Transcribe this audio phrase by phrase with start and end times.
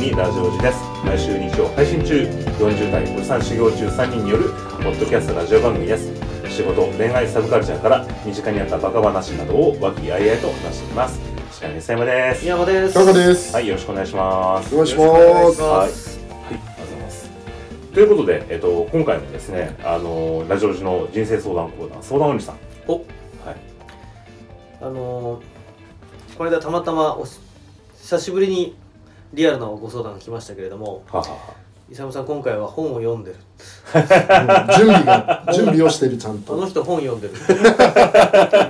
[0.00, 2.22] 組ラジオジです毎週日曜配信中
[2.58, 4.44] 40代おじさん修行中3人による
[4.82, 6.10] ポッドキャストラジオ番組です
[6.48, 11.20] 仕事恋愛サブカルチャーから身近にあったバカ話などを和気あいあいと話しています
[11.52, 13.54] 司会の磯山です宮山ですタカです。
[13.54, 15.62] はいよろしくお願いしますお願いしまよろしくお願いしす。
[15.62, 15.90] はい、はい、あ
[16.50, 17.30] りますがとうございます
[17.92, 22.56] ということで、えっと、今回もですねあのラジオジの人生相談コーナー相談おじさん
[22.86, 23.04] おはい
[24.80, 27.38] あのー、この間たまたまおし
[28.00, 28.79] 久しぶりに
[29.32, 31.54] リアルなご相談が来ましたけれどもははは。
[31.90, 33.36] 伊佐さん今回は本を読んでる。
[34.78, 36.54] 準備が準備をしてるちゃんと。
[36.54, 37.34] あの人本読んでる。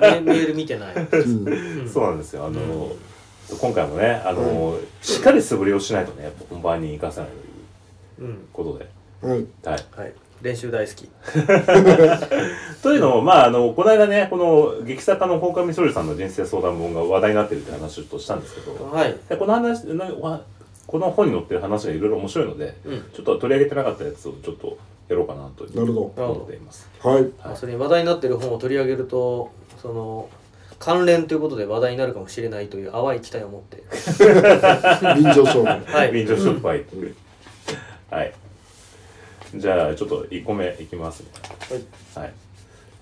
[0.00, 1.48] メ メール見てない、うん。
[1.48, 1.88] うん。
[1.88, 2.46] そうなんですよ。
[2.46, 2.92] あの、
[3.61, 7.31] 今回もねあの、しっかり素振りをしないとねやっぱ本番に生かせない
[8.16, 8.48] といううん。
[8.55, 8.88] ことで。
[9.20, 9.47] はい。
[9.64, 10.00] はい。
[10.00, 11.08] はい練習大好き
[12.83, 19.86] というのも、まあ、あの、この間ね、この劇作家の鴻上みそりさんの人生相談本が話題になってるって話をちょっとしたんですけど、はいでこの話、
[20.86, 26.88] この本に載ってる話がいろいろ面白いので、うんちょっと取り上げてなかったやつをちょっとやろうかなとなるほど思っています。
[27.00, 27.14] はい。
[27.14, 29.50] はいまあそれに話題になってる本を取り上げると
[29.82, 30.28] その
[30.78, 33.84] 関連ということで話題になるかもしれないという淡い期待を持って
[35.16, 35.66] 臨場勝負。
[35.66, 36.34] はい臨場。
[38.10, 38.32] はい。
[39.55, 41.29] じゃあ、ちょっと1個目いきますね。
[42.15, 42.33] はい。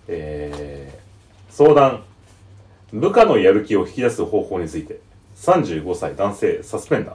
[0.08, 2.02] えー、相談。
[2.92, 5.00] 部下のやる気を引き出す方法について。
[5.36, 7.14] 35歳男性サスペンダー。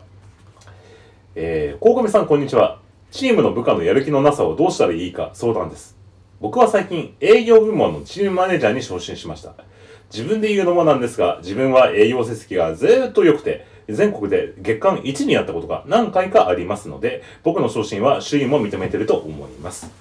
[1.36, 2.80] えー、鴻上さんこんにちは。
[3.12, 5.98] チームの部下のやる気のなさをどうしたらいいか相談です。
[6.40, 9.56] 僕は最近営業部門のチームマネージャーに昇進しました。
[10.12, 19.92] 自分で言うのもなんですが、自分は営業成績がずーっと良くて、全国で月間1になったことが何回かありますので、僕の昇進は周囲も認めてると思います。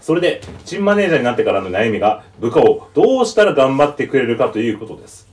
[0.00, 5.28] それで、チームマネージャーになってからの悩みが、部下をどうしたら頑張ってくれるかということです。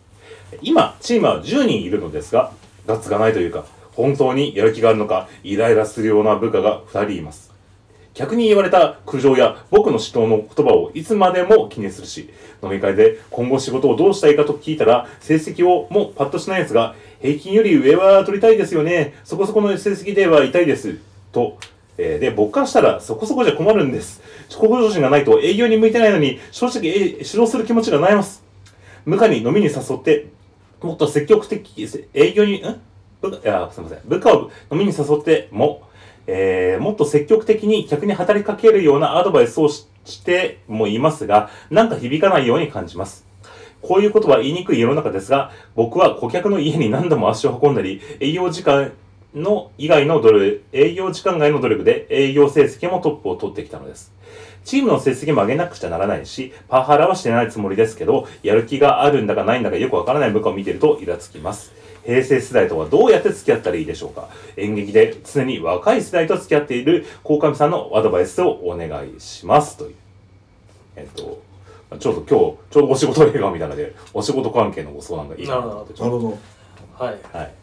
[0.61, 2.51] 今、チームは10人いるのですが、
[2.85, 7.48] ガッツがないというか、本当にやる気があるのか、イライラするような部下が2人います。
[8.13, 12.29] 客に言われた苦情や僕の指導の言葉をいつまでも気にするし、
[12.61, 19.13] 飲み会で今後仕事をどうしたいかと聞いたら、成績をもうパッとしない奴が、平均より上は取りたいですよね。
[19.23, 20.97] そこそこの成績では痛いです。
[21.31, 21.57] と、
[21.97, 24.21] えーで、僕からしたらそこそこじゃ困るんです。
[24.57, 28.43] 向上心がないと営業に向いてないのに、正直えー指導する気持ちが悩みます。
[29.05, 30.27] 部下に飲みに誘って、
[30.81, 32.81] もっと積極的、営業に、ん？
[33.21, 34.01] 部下、いや、すみません。
[34.05, 35.83] 部下を飲みに誘っても、
[36.31, 39.85] えーもっと積極的に客に働きかけるようなアドバイスをし
[40.23, 43.25] てもいますが、なんか響かないように感じます。
[43.81, 48.91] こういうことは言いにくい世の中ですが、僕は顧客の家に何度も足を運んだり、営業時間
[49.33, 54.13] の以外の努力、営業時間外の努力で営業成績もトップを取ってきたのです。
[54.63, 61.78] チームの成績も上げなくちゃならないし、パワハラはしてないつもりですけど、やる気があるんだかないんだかよくわからない部下を見てるとイラつきます。
[62.09, 64.29] 平成世代とはどうやって付き合ったらいいでしょうか？
[64.57, 69.77] 演劇で常に若い世代と付き合っている鴻上さんのアドバイスをお願いします。
[69.77, 69.95] という。
[70.95, 71.41] えっと、
[71.99, 76.01] ちょうど今日、ちょうどお仕事映画みたいなので、お仕事関係のご相談がいいかなと思って。
[76.01, 77.05] なるほど。
[77.05, 77.53] はいはい。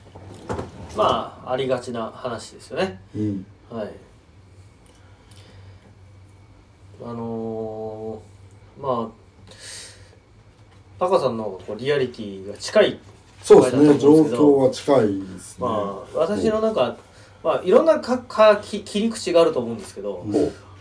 [0.97, 3.47] まあありがちな話ですよねうん。
[3.71, 3.91] はい
[7.05, 9.51] あのー、まあ
[10.99, 12.99] タカさんのこうリアリティが近い
[13.47, 13.97] そうですね。
[13.97, 15.65] 状況は近いですね。
[15.65, 16.97] まあ私のなんか、
[17.45, 20.27] まあ、いろんなかかき切り口があると思うんですけど、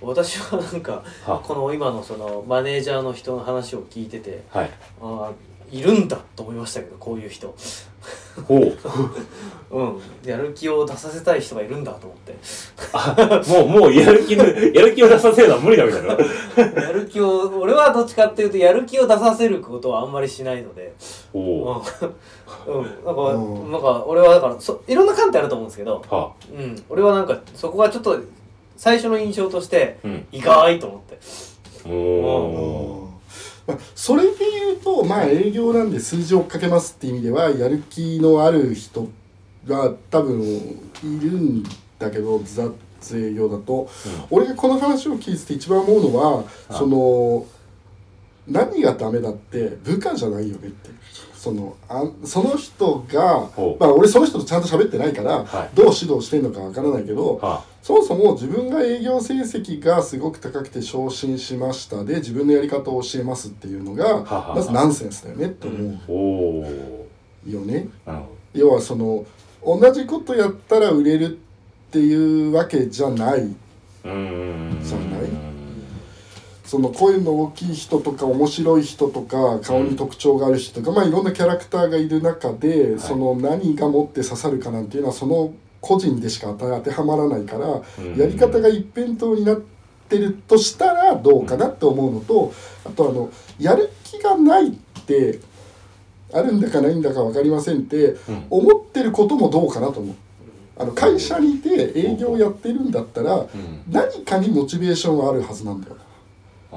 [0.01, 1.03] ほ私はなんか
[1.43, 4.71] この今のそのマネージャーの人の話を聞いててはい。
[4.99, 5.31] ああ
[5.71, 7.55] いるんだと思いましたけどこういう人
[8.47, 8.77] ほう。
[9.71, 12.35] うんやる気を出させたい人がいるんだと思って
[12.93, 16.09] あ、もう、もう、やる気の、やる気を出させるのは無理だみたいな。
[16.81, 20.93] やる気を俺はどっちかっていうとやる気を出させることはあんまりしないので
[21.33, 21.83] おうん、お。
[22.67, 28.19] うん、なんか、うんなんか俺はだからそいろんな観点あると思うんですけど、はうん、俺はなんかそこがちょっと
[28.77, 30.07] 最初の印象としてあ。
[30.07, 30.27] うん。
[30.31, 31.19] 意外と思って
[31.85, 32.25] おうん
[33.03, 33.04] お。
[33.67, 39.07] まあ、それで言うと、まあ営業なんで数字を追っかけますって意味では、やる気のある人
[39.67, 41.63] が多分いるん
[41.97, 42.71] だけど、雑
[43.17, 43.89] 営業だと、
[44.29, 47.45] 俺がこの話を聞いてて一番思うのは、その
[48.47, 50.89] 何がダメだって部下じゃないよねって
[51.45, 53.49] そのあその人が
[53.79, 66.65] まあ俺その人とちゃんと喋ってないから、はいどう指導してんのかわからないけどはそもそも自分が営業成績がすごく高くて昇進しましたで自分のやり方を教えますっていうのがははまずナンセンスだよねって思。
[67.45, 67.89] うよね。
[68.55, 69.23] 要はその
[69.63, 72.15] 同じことやったら売れるってい
[72.49, 73.41] うわけじゃない
[74.03, 74.09] ど。
[74.09, 74.83] うーん。
[74.83, 75.54] そうない？
[76.75, 88.17] その声の大きい人とか面白い人とか顔に特徴がある人とか、まあいろんなキャラクターがいる中で、その何が持って刺さるかなんていうのはその個人でしか当てはまらないから、うん。
[88.17, 89.61] やり方が一辺倒になっ
[90.09, 92.51] てるとしたらどうかなって思うのと、
[92.83, 94.71] あとあのやる気がないっ
[95.05, 95.39] て
[96.33, 98.17] あるんだかないんだか分かりませんって、ん。
[98.49, 100.15] 思ってることもどうかなと思う。
[100.77, 103.47] あの会社にいて営業やってるんだったら、うん。
[103.89, 105.95] 何かにモチベーションはあるはずなんだよ。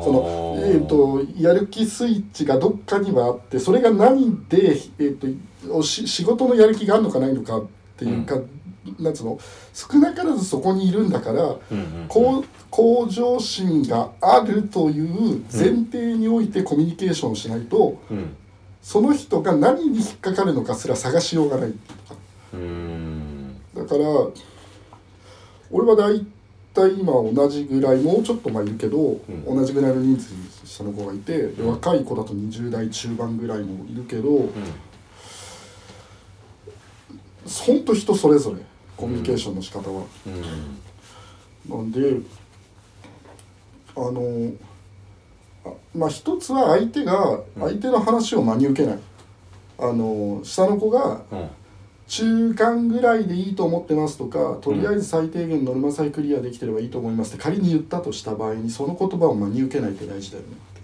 [0.03, 5.27] そのえー、とやる気スイッチがどっかにはあってそれが何で、えー、と
[5.75, 7.67] おし仕事のやる気があるのかないのかっ
[7.97, 8.37] ていうか、
[8.99, 9.39] なんつうの
[9.75, 18.37] 少なからずそこにいるんだから、うんうん向向上心があるという前提においてコミュニケーションをしないと、うん。
[18.83, 21.73] その人が何に引っかかるのかすら探しようがない。
[23.75, 24.05] だから
[25.71, 26.27] 俺は大体
[26.87, 29.45] 今同じぐらいもうちょっとまあいるけど、ん。
[29.45, 30.35] 同じぐらいの人数
[30.67, 34.45] 下の子がいて、で若い子だと20代中盤ぐらいもいるけど、ほ
[37.75, 37.85] ん。
[37.85, 38.61] と人それぞれ
[38.97, 40.05] コミュニケーションの仕方は。
[40.27, 41.77] うん。
[41.77, 42.21] なんで
[43.97, 44.53] あの
[45.65, 48.99] あまあ一つは相手が相手の話を真に受けない。
[49.81, 51.49] あの下の子がうん
[52.09, 60.49] 中間ぐらいでいいと思ってますとかとりあえず最低限ノルマさえクリアできてればいいと思いますって仮に言ったとした場合にその言葉を真に受けないって大事だよね。
[60.49, 60.81] って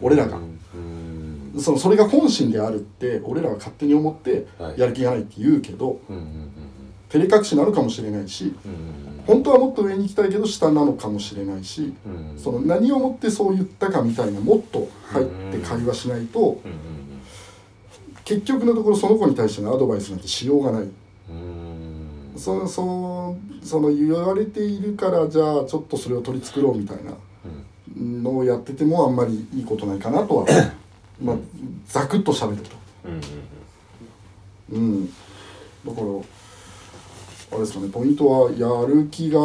[0.00, 0.36] 俺らが。
[0.36, 1.60] うん。
[1.60, 4.80] そのそれが本心であるって俺らは勝手に思ってはい。
[4.80, 6.00] やる気がないって言うけど
[7.08, 8.52] 照れ隠しなのかもしれないし
[9.28, 11.94] 本当はもっと上に行きたいけど下なのかもしれないし
[12.36, 16.93] その何をもってそう言ったかみたいなもっと入って会話しないとうんうん
[18.24, 20.88] 結局のところその子に対してのアドバイスなんてしようがない。
[22.36, 27.12] そそその言われているからじゃあちょっとそれを取り繕うみたいな
[27.96, 28.22] うん。
[28.22, 30.46] のをやっててもあんまりいいことないかなとは。
[31.22, 31.36] まあ
[31.86, 32.70] ざくっと喋ると。
[34.72, 35.06] うん。
[35.06, 36.06] だから
[37.52, 39.38] あれですかねポイントはやる気が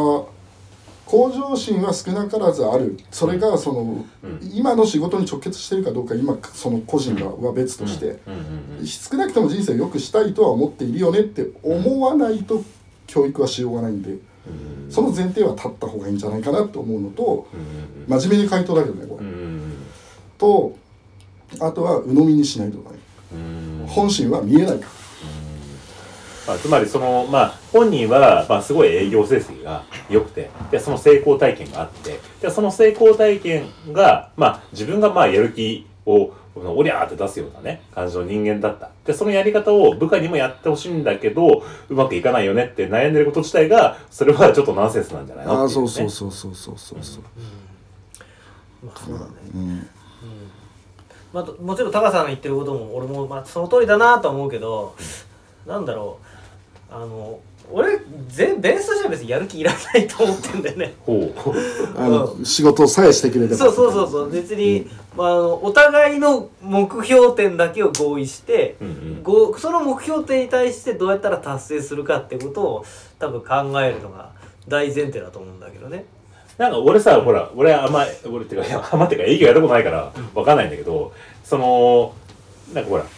[1.09, 2.95] 向上心は少なからずある。
[3.09, 4.39] それがその、うん。
[4.53, 8.19] 今の仕事に直結してるかどうか今その個人がは別として、
[8.85, 12.63] 少なくとも人生を良くしたいとは思っているよねって思わないと
[13.07, 14.19] 教育はしようがないんで、うん。
[14.91, 17.47] その前提は立った方がいいんじゃないかなと思うのと
[18.07, 19.25] 真面目に回答だけどねこれ、
[20.38, 20.77] と
[21.59, 23.00] あとは鵜呑みにしないとかね、
[23.33, 23.35] う
[23.83, 23.88] ん。
[23.88, 24.79] 本心は見えない。
[24.79, 24.98] か
[26.49, 38.89] まあ、つまりそのまあ本人はまあすごい営業成績が良くてでその成功体験があってでその成功体験がまあ自分がまあやる気をおりゃーって出すようなね感じの人間だった。
[39.05, 45.65] でそのやり方を部下にもやってほしいんだけどうまくいかないよねって悩んでること自体がそれはちょっとナンセンスなんじゃないの？
[45.65, 45.87] っていね。
[45.87, 47.23] そうそうそうそうそうそう。
[48.83, 49.31] まあそうだね。
[49.53, 49.87] うん。
[51.31, 54.95] まあ、ともちろんタカさんの言ってることも俺もまあその通りだなとは思うけど
[55.67, 56.25] なんだろう
[56.91, 57.39] あの
[57.71, 60.94] 俺全ベースとしては別にやる気いらないと思ってんだよね。
[61.06, 61.33] ほう。
[61.95, 69.24] あの、仕事さえしてくれればそうそうそうそう別に、まあ、あのお互いの目標点だけを合意して、うんうん。
[69.24, 72.85] ごその目標点に対してどうやったら達成するかってことを
[73.19, 74.31] 多分考えるのが
[74.68, 76.06] 大前提だと思うんだけどね。
[76.57, 81.13] なんか俺さ、ほら、俺あんま、俺ってか、いやあんまってか営業やったことないから、わかんないんだけど、
[81.44, 82.13] その、
[82.73, 83.09] なんかほら、ぼ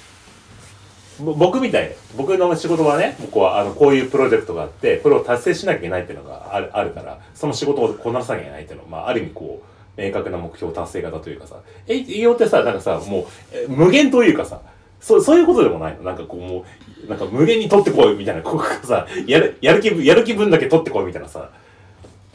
[1.22, 9.62] 僕みたい、僕の仕事はね、こうあのこういうプロジェクトがあって、これを達成しなきゃいけないっていうのがあるあるから、その仕事をこなさなきゃいけないっていうのは、まあ、ある意味こ
[9.98, 14.62] う、明確な目標達成型というかさ、え営業ってさ、なんかさ、もう、え無限というかさ、
[15.00, 16.04] そう、そういうことでもないの？
[16.04, 16.66] なんかこう、も
[17.06, 21.50] う、なんか無限に取ってこいみたいな、こうさ、やる、やる気分、やる気分だけ取ってこいみたいなさ、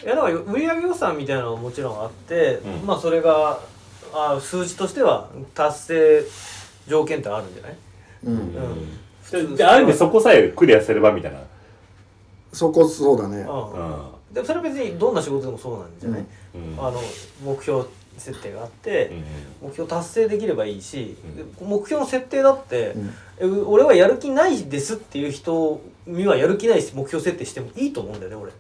[0.02, 2.86] いやだから売上予算みたいなのがもちろんあって、うん。
[2.86, 3.60] まあそれが
[4.12, 6.24] あ数字としては達成
[6.86, 7.76] 条件ってあるんじゃない、
[8.26, 8.32] うん。
[8.32, 11.40] うん、でである意味そこさえクリアすればみたいな。
[12.52, 13.38] そこそうだね。
[13.38, 13.72] うん。
[13.72, 14.34] うん。
[14.34, 16.84] でもそれは別にどんな仕事でもそうなんじゃない、うん。
[16.84, 17.00] あの
[17.44, 17.84] 目標
[18.18, 19.12] 設定があって、
[19.62, 21.16] 目標達成できればいいし、
[21.60, 22.94] 目標の設定だって、
[23.40, 23.58] うん。
[23.58, 28.52] え俺はやる気ないですっていう人にはやる気ない目標設定してもいいと思うんだよね俺。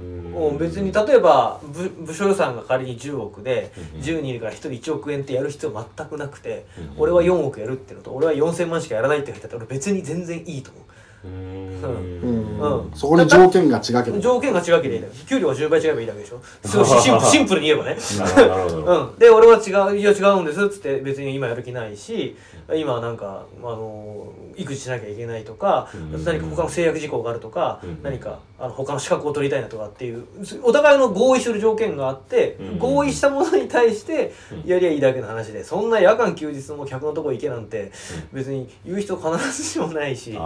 [0.00, 0.30] うん。
[0.32, 10.82] もう別に例えば部部署予算が仮に10億でうん10人いるから1人1億円ってやる必要全くなくてうん俺は4億やるっていうのと俺は4000万しかやらないって人だったら俺別に全然いいと思う
[11.28, 12.20] うん。
[12.26, 12.60] ん。
[12.60, 12.90] うん。
[12.94, 14.18] そこに条件が違けど。
[14.18, 16.40] 条件が違うけどいいだけ給料が10倍違えばいいだけでしょ。
[16.64, 17.96] すごいシンプル シンプルに言えばね。
[18.86, 22.36] うん、で俺は違う「いや違うんです」っつって別に今やる気ないし
[22.74, 26.24] 今はなんか、あの育児しなきゃいけないとか、うん。
[26.24, 28.02] 何か他の制約事項があるとか、うん。
[28.02, 30.26] 何かあの他の資格を取りたいなとかっていう
[30.62, 32.78] お互いの合意する条件があって、うん。
[32.78, 34.68] 合意したものに対してうん。
[34.68, 37.90] やりゃいいだけの話でそんな夜間休日も客のとこ行けなんて
[38.32, 40.38] 別に言う人必ずしもないし。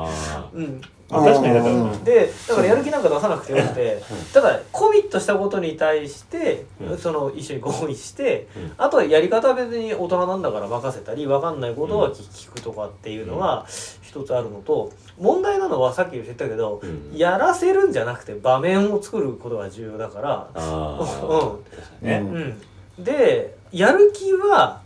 [0.52, 0.71] うん、
[1.10, 4.02] まあ確かにだからうんでだからやる気なんか出さなくてよくて
[4.32, 6.98] ただコミットしたことに対して、うん。
[6.98, 8.72] その一緒に合意して、うん。
[8.78, 13.66] あとはやり方は別に大人なんだから任せたり分かんないことは聞くとかっていうのが
[14.00, 17.16] 一つあるのと問題なのはさっき言ってたけど、うん。
[17.16, 22.06] やらせるんじゃなくて場面を作ることが重要だから、うん。
[22.06, 22.22] ね。
[22.98, 24.81] うん、でやる気は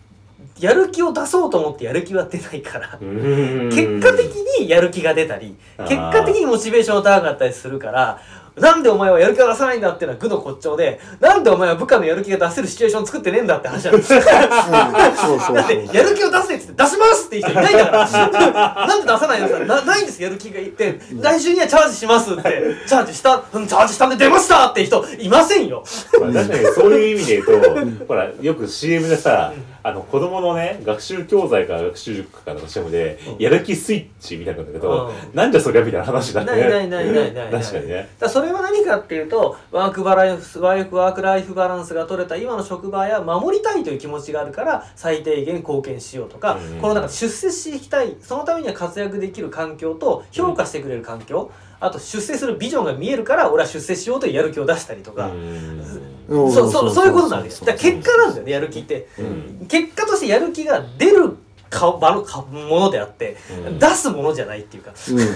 [0.59, 2.99] やる気を出そうと思ってやる気は出ないから。
[2.99, 8.21] 結果的にやる気が出たり結果的にモチベーションが高かったりするから
[8.57, 14.15] なんでお前はやる気が出さないんだっていうのは愚の骨頂でなんでお前は部下のやる気が出せるシチュエーション作ってねえんだって話なんです。
[14.15, 22.43] よだってやる気を出せっつって出しますっていう人いないんだからなんで出さないのさなないんですやる気がいって来週にはチャージしますって
[22.87, 38.09] チャージしたうんチャージしたんで出ましたって人いませんよ、確かにそういう意味で言うとほらよく CM でさあの子供のね学習教材から学習塾からの CM でやる気スイッチみたいなんだけど、なんじゃそりゃみたいな話だねないないないないない確かにね
[38.53, 46.81] は何かっていうとワークバランスワークワークライフバランスが取れた今の職場や守りたいという気持ちがあるから最低限貢献しようとか、うん。
[46.81, 51.51] このなんか出世していきたいそのためには活躍できる環境と評価してくれる環境、
[51.81, 55.83] あと出世するビジョンが見えるから俺は出世しようというやる気を出したりとか、うん。
[56.29, 59.67] そうそうそういうことなんですだから結果なんだよねやる気って、うん。
[59.69, 61.37] 結果としてやる気が出る
[61.69, 63.37] か場のかものであって、
[63.67, 63.79] うん。
[63.79, 65.19] 出すものじゃないっていうか、うん。
[65.19, 65.27] うん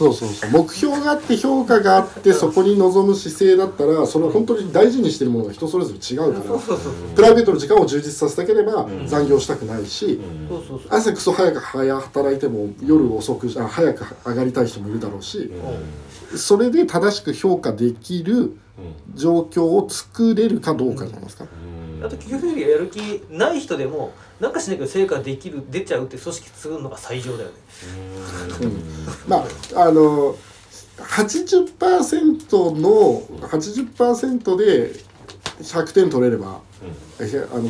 [0.00, 0.50] そうそうそう。
[0.50, 6.58] 目標があって評価があってそこに臨む姿勢だったらそれを本当に大事にしてるものが人それぞれ違うから。
[7.14, 9.06] プライベートの時間を充実させたければん。
[9.06, 10.18] 残業したくないし
[10.88, 15.50] 朝クソ早く働いても夜遅くあ早く上がりたい人もいるだろうし
[16.34, 18.56] それで正しく評価できる
[19.14, 21.44] 状況を作れるかどうかじゃないですか。
[22.02, 27.54] あと結局やる気ない人でもなんかしないけど成果できる出ちゃうって組織作るのが最上だよね。
[29.28, 30.36] まああの
[30.98, 34.92] 80%の80%で
[35.60, 36.60] 100点取れれば、
[37.18, 37.68] えあの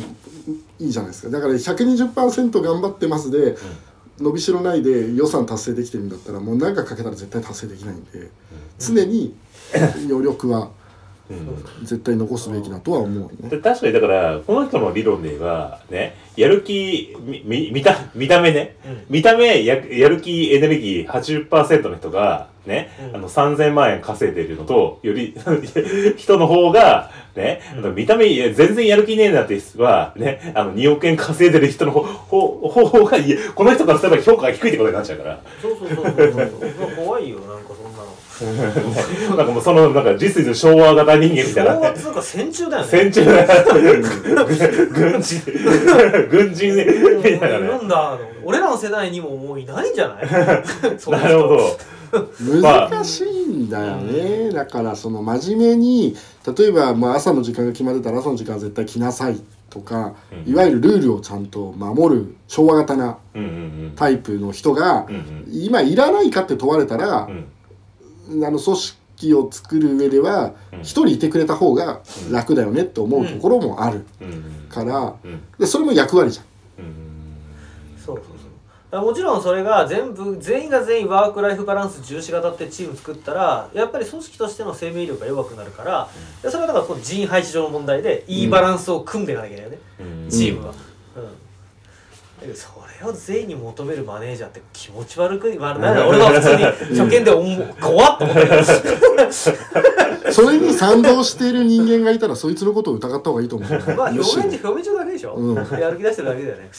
[0.79, 1.29] いいじゃないですか。
[1.29, 3.55] だから120%頑張ってますで、
[4.19, 8.29] 伸びしろないで予算達成できてるんだったらもう何かかけたら絶対達成できないんで、
[8.79, 9.35] 常に
[10.09, 10.71] 余力は
[11.83, 13.49] 絶対残すべきだとは思うね。
[13.49, 19.05] で確かにだからこの人の理論で言えばねやる気みみ見た見た目ね、うん。
[19.09, 23.15] 見た目ややる気エネルギー80%の人がね、うん。
[23.15, 25.35] あの3000万円稼いでるのとより
[26.17, 35.39] 人の方がね、あの見た目いや全然やる気ねえなって人はねあの2億円稼いでる人の方方方がいやこの人からすれば評価が低いってことになっちゃうから。
[35.61, 37.05] そうそうそうそうそう。
[37.05, 38.13] 怖いよなんかそんなの
[38.45, 41.73] なんかもうそのなんか実質昭和型人間みたいな。
[41.73, 42.89] 昭和っつうか戦中だよね。
[42.89, 43.25] 戦中
[44.91, 45.41] 軍人。
[46.29, 47.67] 軍人みたいなね。
[47.67, 50.27] なんだ俺らの世代にももういないんじゃない？
[50.29, 51.59] なるほど。
[52.41, 56.13] 難しいんだよね、だからその真面目に
[56.57, 60.51] 例えばまあ朝の時間が決まってたら朝の時間は絶対来なさいとか、うん。
[60.51, 63.17] いわゆるルールをちゃんと守る昭和型な
[63.95, 67.45] タイプの人が、うんうん今いらないかって問われたらう、ん。
[67.60, 67.60] あ
[68.29, 70.81] の組織を作る上ではうん。
[70.81, 72.01] 一人いてくれた方が
[72.31, 74.65] 楽だよねって思うところもあるうん。
[74.69, 75.41] から、うん。
[75.59, 76.45] でそれも役割じゃん。
[76.85, 76.95] うん。
[77.97, 79.01] そうそうそう。
[79.05, 86.09] もちろんそれが全部全員が全員ワークライフバランス重視型ってチーム作ったらやっぱり組織としての生命力が弱くなるから、
[86.43, 89.81] でそれはだからこの人員配置上の問題でいいバランスを組んでいかなきゃいけないよね、
[90.23, 90.29] うん。
[90.29, 90.71] チームは。
[90.71, 90.90] うん
[92.55, 92.69] そ
[93.03, 96.63] れを全員に求めるマネージャーって気持ち悪く悪いな俺は普通に
[96.99, 98.63] 初見で思う怖っと思ったけど
[100.31, 103.69] それに賛同している人間がいたらそいつのことを疑った方がいいと思う。
[103.69, 105.55] まあ表面上表面上だけでしょ、うん。
[105.79, 106.69] やる気出してるだけだよね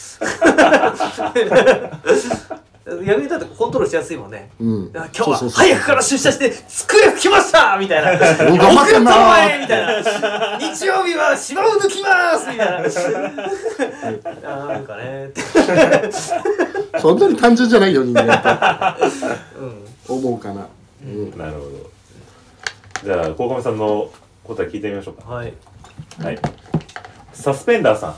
[2.85, 4.51] 逆にだってコントロールしやすいもんね。
[4.59, 8.11] うん、今日は早くから出社して机拭きましたみたいな。
[8.51, 10.57] お頑張ってんな遅れたわいみたいな。
[10.59, 12.77] 日曜日は芝を抜きますみたいな。
[12.77, 15.31] あーなんかね。
[16.99, 19.05] そんなに単純じゃないよ人間って。
[19.57, 20.17] うん。
[20.17, 20.67] 思うかな。
[21.05, 21.37] うん。
[21.37, 21.89] なるほど。
[23.05, 24.09] じゃあ鴻上さんの
[24.43, 25.33] 答え聞いてみましょうか。
[25.33, 25.53] はい。
[26.21, 26.39] はい。
[27.31, 28.15] サスペンダーさん。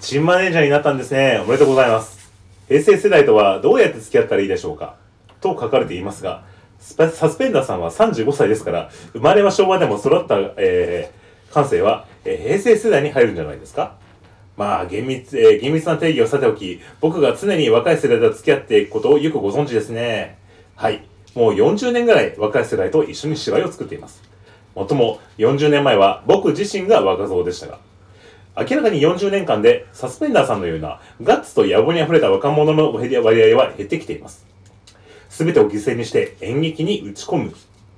[0.00, 1.40] チームマネージャーになったんですね。
[1.44, 2.21] おめでとうございます
[2.72, 4.96] 平成世代とはどうやって付き合ったらいいでしょうか？
[5.42, 6.44] と書かれていますが、
[6.78, 13.96] サスペンダーさんは35歳ですから、生まれは昭和でも育った、えー、感性は、えー平成世代に入るんじゃないですか？
[14.56, 20.38] まあ、厳密、えー厳密な定義をさておき、僕が常に若い世代と付き合っていくことをよくご存知ですね。
[20.74, 21.04] はい。
[21.34, 24.22] もう40年ぐらい若い世代と一緒に芝居を作っています。
[24.74, 27.78] もっとも、40年前は僕自身が若造でしたが、
[28.56, 33.22] 明らかに40年間でサスペンダーさんのようなガッツと野望に溢れた若者の割合
[33.56, 34.46] は減ってきています。
[35.30, 37.54] すべてを犠牲にして演劇に打ち込む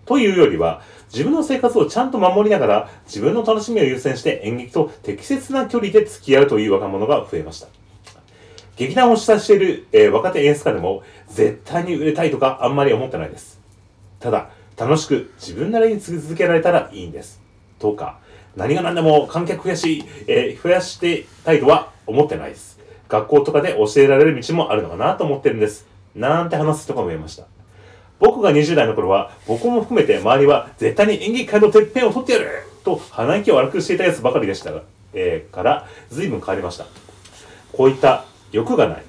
[0.06, 0.82] というよりは、
[1.12, 7.68] 自分の生活をちゃんと守りながら自分の楽しみを優先して演劇と適切な距離で付き合うという若者が増えました。
[8.76, 13.60] 劇団を主催している、えー若手演出家でも絶対に売れたいとかあんまり思ってないです。
[14.20, 17.40] ただ、楽しく自分なりに続けられたらいいんです。
[17.78, 18.18] とか、
[18.56, 22.78] 何が何でも観客増やし、えー増やしてたいとは思ってないです。
[23.08, 25.86] 学校とかで教えられる道もあるのかなと思ってるんです。
[26.14, 27.44] なんて話す人が見えました。
[28.20, 32.46] 僕が20代の頃は、僕も含めて周りは絶対に演劇界のてっぺんを取ってやる
[32.84, 34.82] と鼻息を荒くしていたやつばかりでしたが、
[35.12, 36.86] えーから随分変わりました。
[37.72, 39.04] こういった欲がない、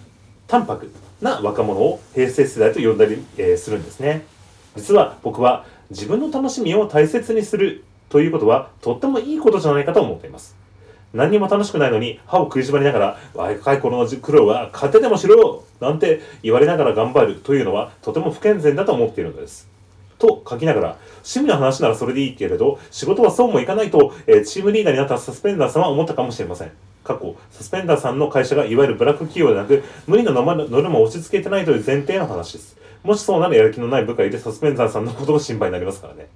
[0.47, 4.25] 淡白な若者を平成世代と呼んだり、えーするんですね。
[4.75, 7.83] 実は僕は自分の楽しみを大切にする
[8.15, 10.55] ということはとってもいいことじゃないかと思っています。
[11.13, 19.67] 何にも楽しくないのに歯を食いしばりながら若い頃の苦労は勝てでもしろなんて言われながら頑張るというのはとても不健全だと思っているのです。
[20.17, 20.87] と書きながら
[21.25, 26.71] 趣味の話ならそれでいいけれど仕事はそうもいかないと、えチームリーダーになったサスペンダーさんは思ったかもしれません。
[27.03, 32.77] 過去、サスペンダーさんの会社がいわゆるブラック企業でなく無理なノルマを押し付けてないという前提の話です。
[33.03, 36.27] もしそうならやる気のない部下でサスペンダーさんのことが心配になりますからね。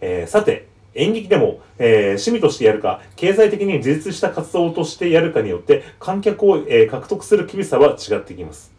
[0.00, 0.67] えーさて、
[0.98, 8.72] 演劇でも、えー趣味としてやるか、経済的に自立した活動としてやるかによって、観客を、えー獲得する厳しさは違ってきます。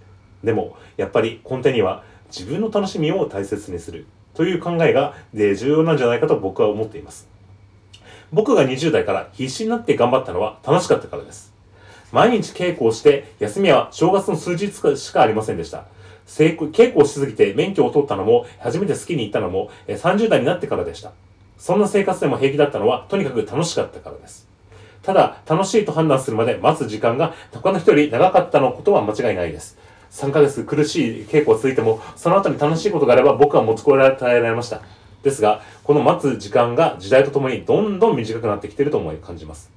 [0.44, 7.28] でも、やっぱり根底には、自分の楽しみを大切にするという考えが、で重要なんじゃないかと僕は思っています。
[8.32, 11.54] 僕が20代から必死になって頑張ったのは楽しかったからです。
[12.12, 15.86] 毎日稽古をして、休みは正月の数日しかありませんでした。
[16.28, 16.56] 稽
[16.92, 21.12] 古をしすぎて免許を取ったのも、初めて好きに行ったのも、30代になってからでした。
[21.60, 24.48] そんな生活でも平気だったのは、とにかく楽しかったからです。
[25.04, 29.78] ただ、楽しいと判断するまで待つ時間が他の人より長かったのことは間違いないです。
[30.12, 34.82] 3ヶ月苦しい稽古が続いても、その後に楽しいことがあれば僕は持ちこらえられました。
[35.22, 39.70] ですが、この待つ時間が時代とともにどんどん短くなってきていると思い感じます。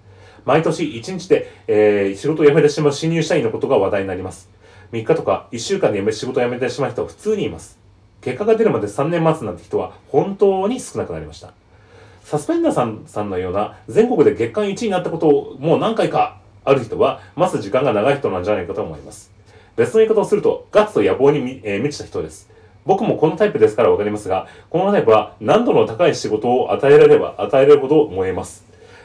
[0.44, 4.48] 毎年1日で、えー仕事を辞めてしまう新入社員のことが話題になります。
[4.92, 7.78] 3日とか1週間で辞め仕事を辞めてしまう人は普通にいます。
[8.20, 11.52] 結果が出るまで3年待つなんて人は本当に少なくなりました。
[12.24, 19.30] サスペンダーさんさんのような全国で月間1位になったことをもう何回かある人は待つ時間が長い人なんじゃないかと思います。
[19.76, 22.50] 別の言い方をするとガッツと野望に、えー満ちた人です。
[22.84, 28.64] 僕もこのタイプですからわかりますが、このタイプは難度の高い仕事を与えられれば与えられるほど燃えます。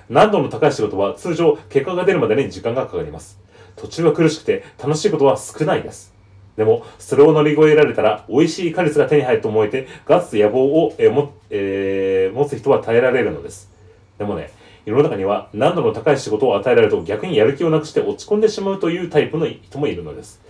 [0.10, 3.39] 難度の高い仕事は通常結果が出るまでに時間がかかります。
[3.75, 6.16] 途中は苦しくて楽しいことは少ないです。
[6.57, 13.71] でも、それを乗り越えられたら、美味しい果実が手に入ると思えて、ガッツ野望を、えもえー持つ人は耐えられるのです。
[14.17, 14.49] でもね、
[14.85, 20.41] 世の中には難度の高い仕事を与えられると逆にやる気をなくして落ち込んでしまうというタイプの人もいるのです。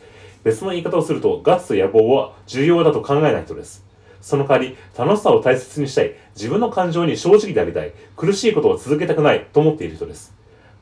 [0.43, 3.85] 別の言い方をすると、ガッツ野望は重要だと考えない人です。
[4.21, 10.33] その代わり、楽しさを大切にしたい、自分の感情に正直でありたい、苦しいことを続けたくないと思っている人です。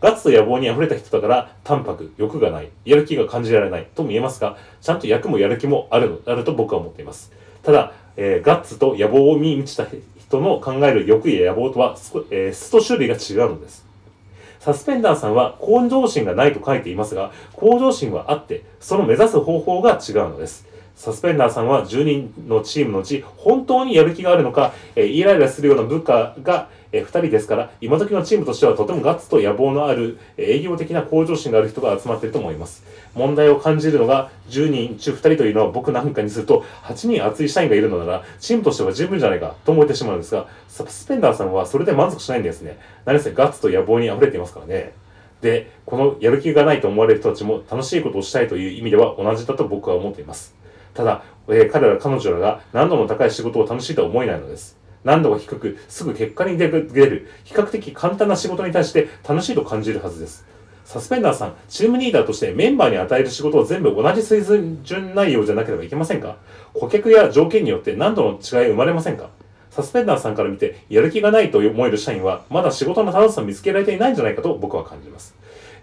[0.01, 7.31] ガッツと野望に溢れた人だから、淡白、欲がない、やる気が感じられないと見えますが、ちゃんと役もやる気もあるの、あると僕は思っています。
[7.63, 9.85] ただ、えーガッツと野望に満ちた
[10.19, 11.95] 人の考える欲や野望とは、
[12.31, 13.85] えー質と種類が違うのです。
[14.59, 20.67] サスペンダーさんは向上心がないと書いていますが、向上心はあって、その目指す方法が違うのです。
[20.95, 32.83] サスペンダーさんは10人のチームのうち、本当にやる気があるのか、えーイライラするような部下が、え2人ですから、今時のチームとしてはとてもガッツと野望のある、え営業的な向上心がある人が集まっていると思います。
[33.13, 42.77] 問題を感じるのが10人中2人というのは僕なんかにすると、8人熱い社員がいるのなら、チームとしては十分じゃないかと思ってしまうんですが、サスペンダーさんはそれで満足しないんですね。
[43.05, 44.93] 何せガッツと野望に溢れていますからね。
[45.41, 50.55] で、このやる気がないと思われる人たちも楽しいことをしたいという意味では同じだと僕は思っています。
[50.93, 54.77] ただ、えー彼ら彼女らが難度の高い仕事を楽しいとは思えないのです。
[55.05, 60.45] 難度が低く、すぐ結果に出る、比較的簡単な仕事に対して楽しいと感じるはずです。
[60.83, 64.43] サスペンダーさん、チームリーダーとしてメンバーに与える仕事を全部同じ水
[64.83, 66.37] 準内容じゃなければいけませんか？
[66.73, 69.29] 顧客や条件によって難度の違い生まれませんか？
[69.71, 75.35] サスペンダーさんから見て、やる気がないと思える社員は、まだ仕事の楽しさを見つけられていないんじゃないかと僕は感じます。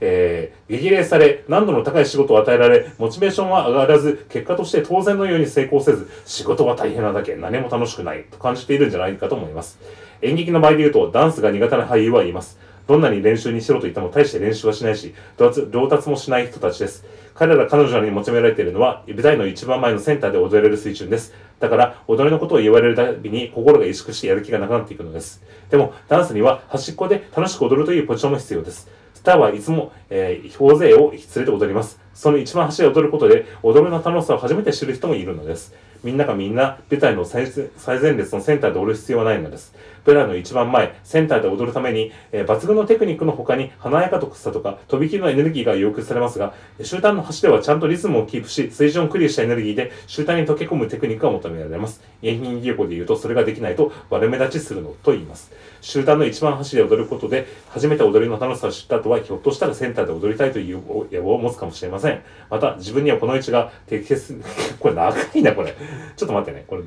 [0.05, 9.79] えー激励され、難度の高い仕事を与えられ、モチベーションは上がらず、結果として当然のように成功せず、仕事は大変なだけ、何も楽しくない、と感じているんじゃないかと思います。
[10.23, 12.59] 演劇の場合で言うと、ダンスが苦手な俳優は言います。
[12.87, 17.05] どんなに練習にしろと言っても大して練習はしないし、上達上達もしない人たちです。
[17.35, 21.35] 彼ら彼女に求められているのは、舞台の一番前のセンターで踊れる水準です。
[21.61, 25.43] だから、踊りのことを言われるたびに心が萎縮してやる気がなくなっていくのです。
[25.71, 28.89] でも、ダンスには端っこで楽しく踊るというポジションも必要です。
[29.23, 32.01] スターはいつも、えー大勢を連れて踊ります。
[32.13, 35.73] その一番端で踊ることで、踊りの楽しさを初めて知る人もいるのです。
[36.03, 39.77] みんながみんな舞台の最前最前列のセンターで踊る必要はないのです。
[40.05, 52.03] 舞台の一番前、センターで踊るために、えー抜群のテクニックの他に華やかとさとか、とびきりのエネルギーが要求されますが、集団の端ではちゃんとリズムをキープし、水準をクリアしたエネルギーで集団に溶け込むテクニックが求められます。
[52.23, 55.51] 演技技法で言うと、それができないと悪目立ちするのと言います。
[55.81, 62.23] 集団の一番端で踊ることで、初めて踊りの楽しさを知った後は、ひょっとしたらセンターで踊りたいという野望を持つかもしれません。
[62.51, 64.41] また、自分にはこの位置が適切、
[64.79, 65.75] これ長いな、これ。
[66.17, 66.83] ちょっと待ってね、これ。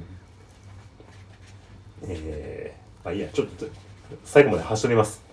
[2.08, 3.68] えー、まあいいや、ちょっと、
[4.24, 5.24] 最後まで端取ります。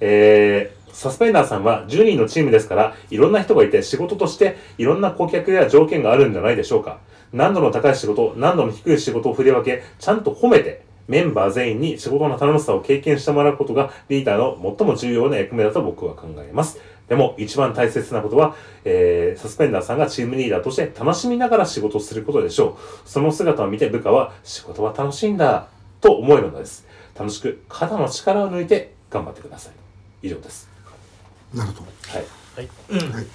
[0.00, 6.98] えー、サスペンダーさんは10人のチームですから、いろんな人がいて仕事としていろんな顧客や条件があるんじゃないでしょうか。
[7.32, 16.78] 難度の高い仕事、難度の低い仕事を振り分け、ちゃんと褒めて、メンバー全員に仕事の楽しさを経験してもらうことがリーダーの最も重要な役目だと僕は考えます。
[17.08, 23.08] でも一番大切なことは、えー、サスペンダーさんがチームリーダーとして楽しみながら仕事をすることでしょう。
[23.08, 25.68] その姿を見て部下は仕事は楽しいんだ
[26.02, 26.87] と思えるのです。
[27.18, 29.72] 楽しく肩の力を抜いて頑張ってください。
[30.22, 30.68] 以上です。
[31.52, 32.24] なるほどはい。
[32.56, 33.26] はいうん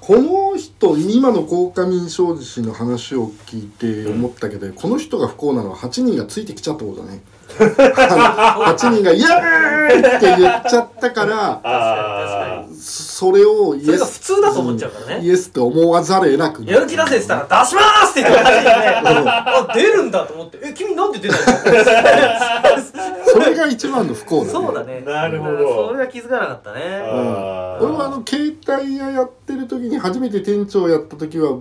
[0.00, 7.20] この人今の鴻上庄司氏の話を聞いて思ったけど、この人が不幸なのは8人がついてきちゃったことだね
[7.58, 15.24] 8人が「イエーイ!」って言っちゃったからそれをイエス普通だと思っちゃうからね。
[15.24, 20.58] イエスって思わざるを得なくなやる気出せって言ったら出しますって言ってあ出るんだと思って。
[20.62, 21.38] え君なんで出ない
[23.32, 24.52] それが一番の不幸だね。
[24.52, 25.02] のそうだね。
[25.06, 25.88] なるほど。
[25.88, 26.80] それは気づかなかったね。
[27.04, 27.84] あー。
[27.84, 31.58] 俺はあの携帯屋やってる時に初めて店長やった時は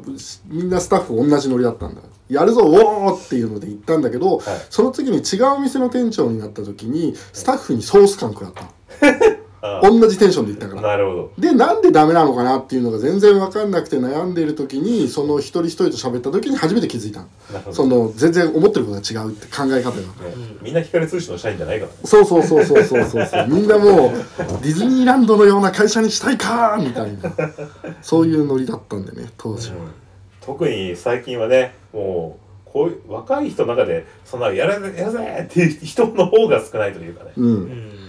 [0.48, 4.46] みんなスタッフ同じノリだったんだやるぞおーっていうので行ったんだけど、はい。
[4.70, 8.70] その次に違うお店の店長になった時にスタッフにソース感食らった。
[9.82, 10.82] 同じテンションで行ったから。
[10.82, 11.32] なるほど。
[11.38, 17.26] でなんでダメなのかなっていうのが全然分かんなくて悩んでる時にその一人一人と喋った時に初めて気づいた
[17.72, 19.98] その全然思ってることが違うって考え方が。
[19.98, 20.04] ね。
[20.62, 21.92] みんな光通信の社員じゃないから。
[21.92, 21.98] ね。
[22.06, 23.48] そうそうそうそうそうそうそう。
[23.52, 24.12] みんなもう
[24.64, 27.34] ディズニーランドのような会社にしたいかーみたいな。
[28.02, 29.76] そういうノリだったんでね当時は、
[30.42, 37.32] 特に最近はね、もう、こういう若い人の中で、そんな、やるぜ、やるぜっていう人の方が少ないというかね。
[37.38, 37.46] うん。
[37.46, 38.00] うん。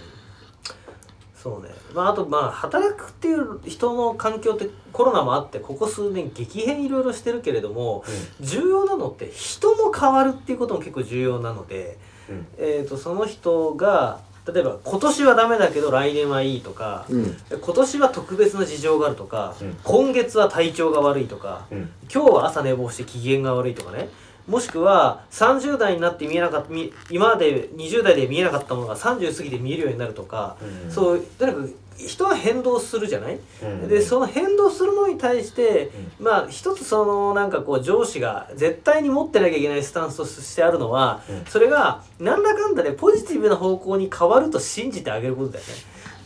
[1.42, 8.04] そうね、まあ、あとまあ働くっていう人の環境ってコロナもあってここ数年激変いろいろしてるけれども
[8.40, 11.96] 重要なのって人も変わるっていうことも結構重要なので、
[12.28, 12.46] うん。
[12.58, 14.20] えー、とその人が
[14.52, 17.36] 例えば今年はダメだけど来年はいいとか、うん。
[17.50, 19.76] 今年は特別な事情があるとか、うん。
[19.82, 21.90] 今月は体調が悪いとか、うん。
[22.12, 24.08] 今日は朝寝坊して機嫌が悪いとかね。
[24.46, 30.90] もしくは30代になって見えなかったみ今まで20代で見えなかったものが30過ぎて見えるようになるとか、うん。
[30.90, 33.88] そうとにかく人は変動するじゃない、うん。
[33.88, 41.44] でその変動するのに対して、まあ一つそのなんかこう上司が絶対に持ってなきゃいけないスタンスとしてあるのは、うん。
[41.46, 45.72] それがなんだかんだでポジティブな方向に変わると信じてあげることだよね。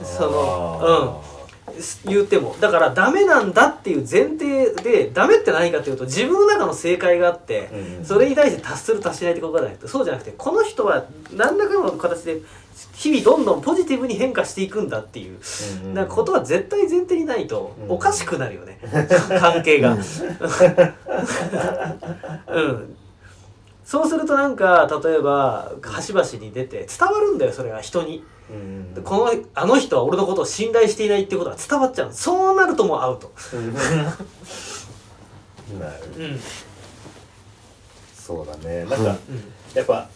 [0.04, 1.33] そのうん
[2.04, 2.54] 言っても。
[2.60, 9.88] だからダメなんだっていう前提でダメって何かっていうと自分の中の正解があって、うんそれに対して達する達しないってことじゃなくて。
[9.88, 12.40] そうじゃなくてこの人は何らかの形で
[12.94, 15.38] 日々どんどんポジティブに変化していくんだっていう。
[15.84, 16.08] うんなん。
[16.08, 18.78] かことは絶対前提にないとうんおかしくなるよね、
[19.40, 19.96] 関係が。
[22.48, 22.96] うん
[23.84, 28.24] そうするとなんか例えば端々に出て伝わるんだよそれが人に。
[28.50, 28.52] う
[28.98, 33.32] んこのあの人は俺のことを信頼していないってことが伝わっちゃうそうなるともうアウト。
[35.80, 36.40] なるうん
[38.14, 38.84] そうだね。
[38.84, 38.96] なんか、
[39.28, 40.08] うんやっぱ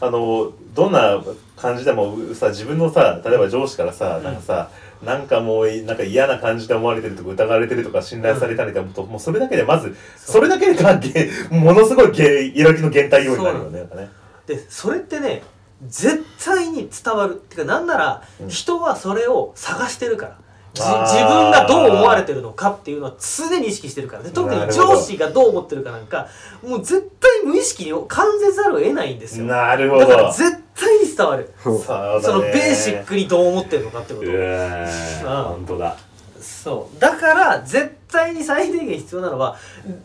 [0.00, 1.22] あのどんな
[1.56, 4.70] 感じでもさ自分のさ例えば上司からさ、んなんかさ
[5.04, 13.80] なんかもうなんか嫌な感じで思われてるとか疑われてるとか信頼されたりとか、もうそれだけでまずそれだけで関係ものすごいげやる気の減退要因になるよね。
[13.94, 14.10] ね。
[14.46, 15.42] でそれってね
[15.86, 17.34] 絶対に伝わる。
[17.34, 18.48] っていうかなんならうん。
[18.48, 20.38] 人はそれを探してるから
[20.78, 24.30] 自分がどう思われてるのかっていうのは常に意識してるからね。
[24.30, 26.28] 特に上司がどう思ってるかなんか
[26.62, 29.46] もう絶対無意識に感じざるを得ないんですよ。
[29.46, 30.06] なるほど。
[30.06, 31.52] だから絶対に伝わる。
[31.62, 34.26] そのベーシックにどう思ってるのかってこと。
[34.26, 35.96] 本当だ。
[36.40, 37.00] そう。
[37.00, 39.56] だから絶対に最低限必要なのは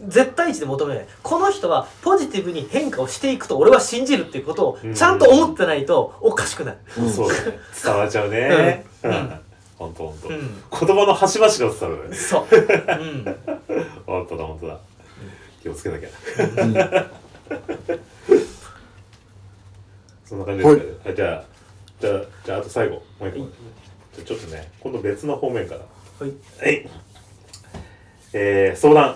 [0.07, 1.05] 絶対値で求めない。
[1.21, 7.09] この人はポジティブに変化をしていくと俺は信じるっていうことをちゃんと思ってないとおかしくなるうん。
[7.11, 7.29] そう
[7.83, 8.85] 伝わっちゃうね。
[9.03, 9.13] ううん。
[9.13, 9.39] ん
[9.83, 10.39] 本当本当うん。
[10.87, 12.15] 言葉の端々が伝わるね。
[12.15, 13.23] そう、 うん、
[14.05, 14.79] 本当だ本当だ。
[15.61, 16.09] 気をつけなきゃ。
[20.25, 20.89] そんな感じですかね。
[21.05, 21.15] はい。
[21.15, 21.43] じゃあ
[21.99, 22.95] じゃあじゃああと最後。
[22.95, 23.37] もう一個。
[23.39, 25.81] じゃあちょっとね今度別の方面から。
[25.81, 26.31] はい。
[26.59, 26.89] はい。
[28.33, 29.15] えー、相談。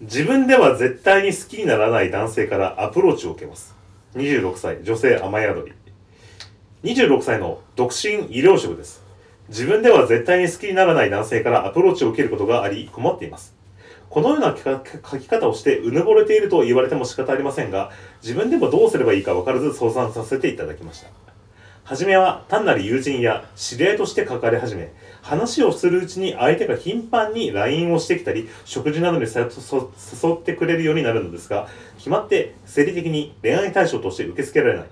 [0.00, 3.74] 自分では絶対に好きにならない男性からアプローチを受けます。
[4.14, 5.72] 26歳、女性雨宿
[6.84, 6.94] り。
[6.94, 9.05] 26歳の独身医療職です。
[9.48, 13.54] 自分では絶対に好きにならない男性からアプローチを受けることがあり困っています。
[14.08, 17.90] このような書き方をしてうぬぼれていると言われても仕方ありませんが、
[18.22, 21.08] 自分でもどうすればいいか分からず相談させていただきました。
[21.84, 34.86] はじめは単なる友人や知り合いとして書かれ始め、話をするうちに相手が頻繁に LINE をしてきたり、食事などに誘誘ってくれるようになるのですが、決まって生理的に恋愛対象として受け付けられない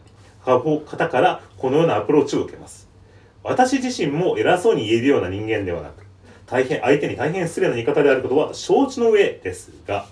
[0.45, 2.84] 方からこのようなアプローチを受けます。
[3.45, 6.05] 私自身も偉そうに言えるような人間ではなく、
[6.47, 10.07] 大変、相手に大変失礼な言い方であることは承知の上ですが、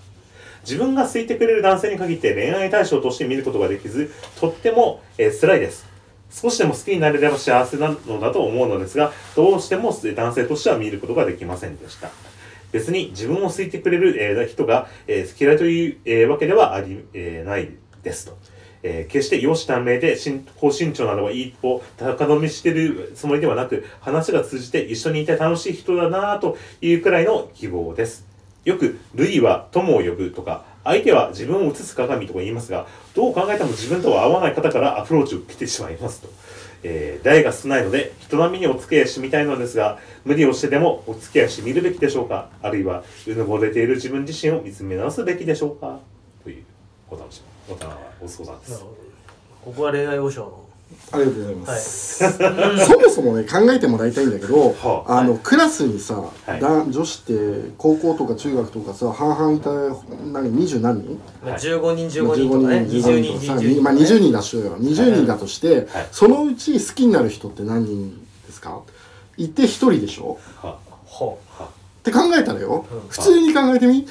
[0.61, 5.85] 自分が好いてくれる男性に限って恋愛対象として見ることができず、とっても、えー辛いです。
[6.31, 12.09] 少しでも好きになれれば幸せなのだと思うのですが、どうしても男性としては見ることができませんでした。
[12.71, 17.69] 別に自分を好いてくれる、えー人が、えー嫌いという、えーわけではあり、えーない
[18.03, 18.37] ですと。
[18.83, 20.17] えー決して容姿端麗で
[20.55, 28.25] 高身長などがいい一歩高飛びしてるつもりではなく話が通じて一緒にいて楽しい人だなぁというくらいの希望です。
[28.65, 36.29] よく「類は友を呼ぶ」とか相手は自分を映す鏡とか言いますがどう考えても自分とは合わない方からアプローチを受けてしまいますと、
[36.83, 42.49] えー、代が少ないので人並みにお付き合いしてみたいのですが無理をしてでもお付き合いしてみるべきでしょうか？
[42.61, 45.99] あるいはうぬぼれている自分自身を見つめ直すべきでしょうか？
[46.45, 46.63] という
[47.11, 47.87] お楽しみおた
[48.21, 48.71] お相談です。
[48.71, 48.97] なるほど。
[49.65, 50.63] ここは恋愛保障の。
[51.11, 51.81] ありがとうございまはい。
[51.81, 52.19] す、
[52.85, 55.23] そもそもね考えてもらいたいんだけど、はあ。
[55.23, 56.59] のクラスにさ、はい。
[56.61, 59.71] だ女子って高校とか中学とかさ半々いた
[60.31, 61.19] 何二十何人？
[61.43, 62.77] まあ15人15人とかね。
[62.89, 64.77] 15 20人とか20人まあ20人だしよ。
[64.77, 66.07] 20人だとして、はい。
[66.11, 68.79] そのうち好きになる人って何人ですか？
[69.37, 70.37] いて1人でしょ？
[70.61, 71.67] はほはっ
[72.03, 72.99] て考えたらよ、うん。
[73.09, 74.05] 普通に考えてみ？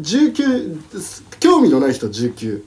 [0.00, 2.62] 19興味のない人19、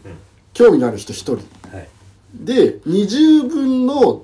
[0.54, 1.36] 興味のある人1人。
[1.36, 1.40] は
[1.82, 1.88] い。
[2.34, 4.24] で20分の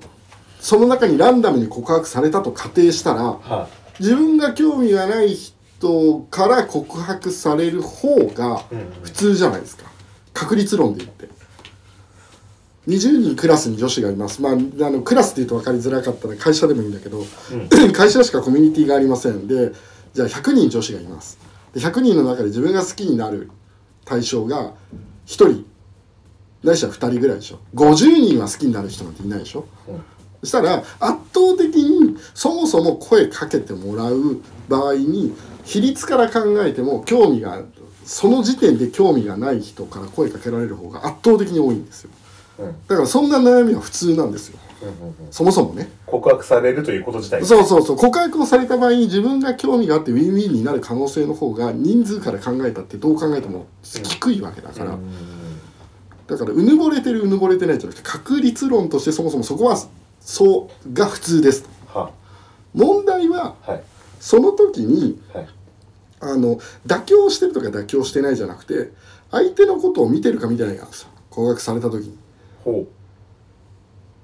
[0.60, 3.68] その中にランダムに告白されたと仮定したらは
[3.98, 8.90] 自分が興味がない人から告白される方がうんうん。
[9.02, 9.90] 普通じゃないですか。
[10.32, 11.28] 確率論で言って。
[12.88, 14.40] 20人クラスに女子がいます。
[14.40, 14.56] まああ
[14.90, 17.24] のクラスって言うと分かりづらかったら会社でもいいんだけど、
[17.92, 19.46] 会社しかコミュニティがありません。
[19.46, 19.72] で
[20.12, 21.38] じゃあ100人女子がいます
[21.74, 23.50] で100人の中で自分が好きになる
[24.04, 24.72] 対象が
[25.26, 25.66] 1人
[26.62, 27.58] ないしは2人ぐらいでしょ。
[27.74, 30.00] 50人は好きになる人なんていないでしょ、うん
[30.40, 37.62] そしたら圧倒的にそもそも声かけてもらう場合に比率から考えても興味が
[38.04, 42.10] その時点で興味がない人から声かけられる方が圧倒的に多いんですよ。
[42.58, 42.86] うん。
[42.88, 44.58] だからそんな悩みは普通なんですよ
[45.30, 45.90] そもそもね。
[46.06, 47.96] 告白されるということ自体そうそうそう。
[47.96, 54.98] 告白をされた場合に自分が興味があってウィンウィンになる可能性の方が人数から考えたってどう考えても低いわけだから、
[56.26, 59.76] だからうぬぼれてるうぬぼれてないじゃなくて確率論としてそもそもそこは
[60.20, 61.64] そうが普通です。
[61.86, 62.10] は
[62.74, 63.82] 問題ははい。
[64.20, 65.48] その時にはい。
[66.22, 68.92] あの妥協してるとか妥協してないじゃなくて
[69.30, 71.08] 相手のことを見てるか見てないかなんですよ。
[71.30, 72.18] 告白された時に。
[72.64, 72.86] ほ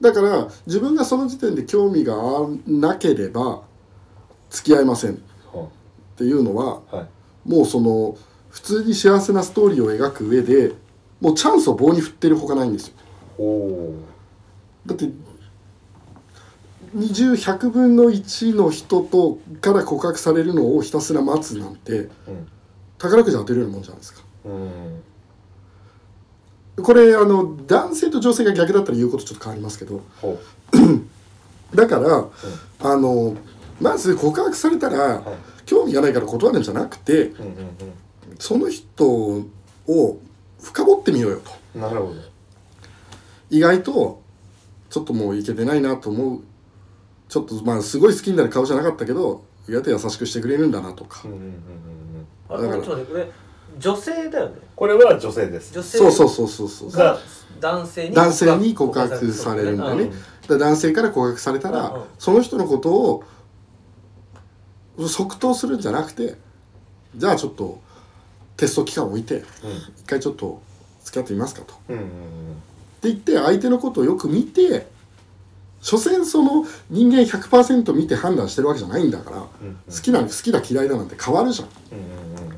[0.01, 2.17] だから自分がその時点で興味が
[2.67, 3.63] なければ
[4.51, 5.15] 付き合いません。
[5.15, 5.19] っ
[6.19, 7.49] ていうのははい。
[7.49, 8.17] もうその
[8.51, 10.73] 普通に幸せなストーリーを描く上で
[11.21, 12.95] もうチャンスを棒に振ってるほかないんですよ。
[13.37, 13.95] ほ
[14.87, 15.11] だって
[16.97, 22.49] 20100分の1の人とから告白されるのをひたすら待つなんてううん。
[22.99, 24.23] 宝くじ当てるようなもんじゃないですか。
[24.47, 25.03] うん
[26.83, 30.39] これあの男性と女性が逆だったら言うことちょっと変わりますけどほ
[31.75, 32.29] だから、
[32.81, 33.37] あの
[33.81, 35.25] まず告白されたら、はい。
[35.67, 37.65] 興味がないから断るんじゃなくてううんうん。
[38.39, 40.21] その人を
[40.63, 41.51] 深掘ってみようよと。
[41.75, 42.21] うんなるほど。
[43.51, 44.23] 意外と
[44.89, 46.41] ちょっともういけてないなと思う。
[47.29, 51.23] ちょっとまあすごい好きになる顔じゃなかったけど意外と優しくしてくれるんだなとか。
[51.25, 51.53] うんうんうんうん
[52.49, 53.29] あだからちょっと待ってこれ
[53.79, 54.55] 女性だよね。
[54.75, 55.73] これは女性です。
[55.73, 55.99] 女性。
[55.99, 56.91] そうそうそうそうそう。
[56.91, 57.19] が
[57.61, 61.95] 男性に男性に告白されるんだよねうんだから男性から告白されたら、うん。
[61.95, 63.25] うんその人のことを
[65.09, 66.37] 即答するんじゃなくて
[67.15, 67.81] じゃあちょっと
[68.57, 69.45] テスト期間を置いて
[69.99, 70.63] 一回ちょっと
[71.05, 71.75] 付き合ってみますかと。
[71.89, 72.07] うんうんうん。
[72.07, 72.11] っ
[73.03, 74.87] て言って相手のことをよく見て
[75.83, 79.75] 所詮その人間100%見て判断してるわけじゃないんだから、うんうん。
[79.75, 81.69] 好きな好きだ嫌いだなんて変わるじゃん。
[81.93, 81.99] うん。
[81.99, 82.56] うんうんうん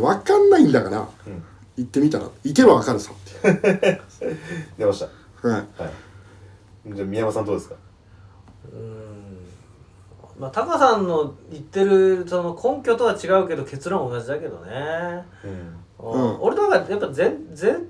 [0.00, 1.42] 分かんないんだからうん。
[1.76, 3.12] 行ってみたら行けば分かるさ。
[3.12, 4.00] って。
[4.78, 5.00] 出まし
[5.42, 5.48] た。
[5.48, 5.60] はい。
[5.82, 6.94] はい。
[6.94, 7.76] じゃあ宮山さんどうですか？
[8.72, 9.46] うん。
[10.38, 16.10] まあタカさんの言ってるその根拠とは違うけど結論は同じだけどね、うん。
[16.12, 16.34] うん。
[16.34, 16.40] うん。
[16.42, 17.88] 俺とかやっぱ全全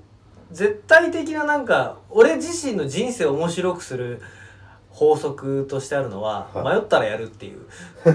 [0.51, 4.21] 絶対的ななんか俺自身の人生を面白くする
[4.93, 6.75] 法則としてあるのは、はい。
[6.75, 7.65] 迷ったらやるっていう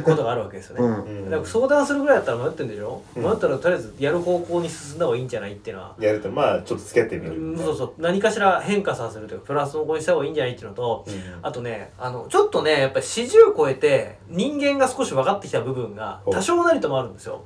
[0.04, 1.24] ことがあるわけですよね、うん。
[1.24, 1.30] うん。
[1.30, 3.22] だから相談するぐらいだったら迷ってんでしょ、うん。
[3.24, 5.96] 迷ったらとりあえずやる方向に進んだ方がいいんじゃないっていうのは。
[5.98, 7.36] やるとまあちょっと付き合ってみる。
[7.36, 7.94] うんそうそう。
[7.98, 11.14] 何かしら変化させるというかプラスの方向にした方がいいんじゃないっていうのと、うん。
[11.42, 17.42] あとねあのちょっとねやっぱり40超えて人間が少し分かってきた部分が多少なりともあるんですよ。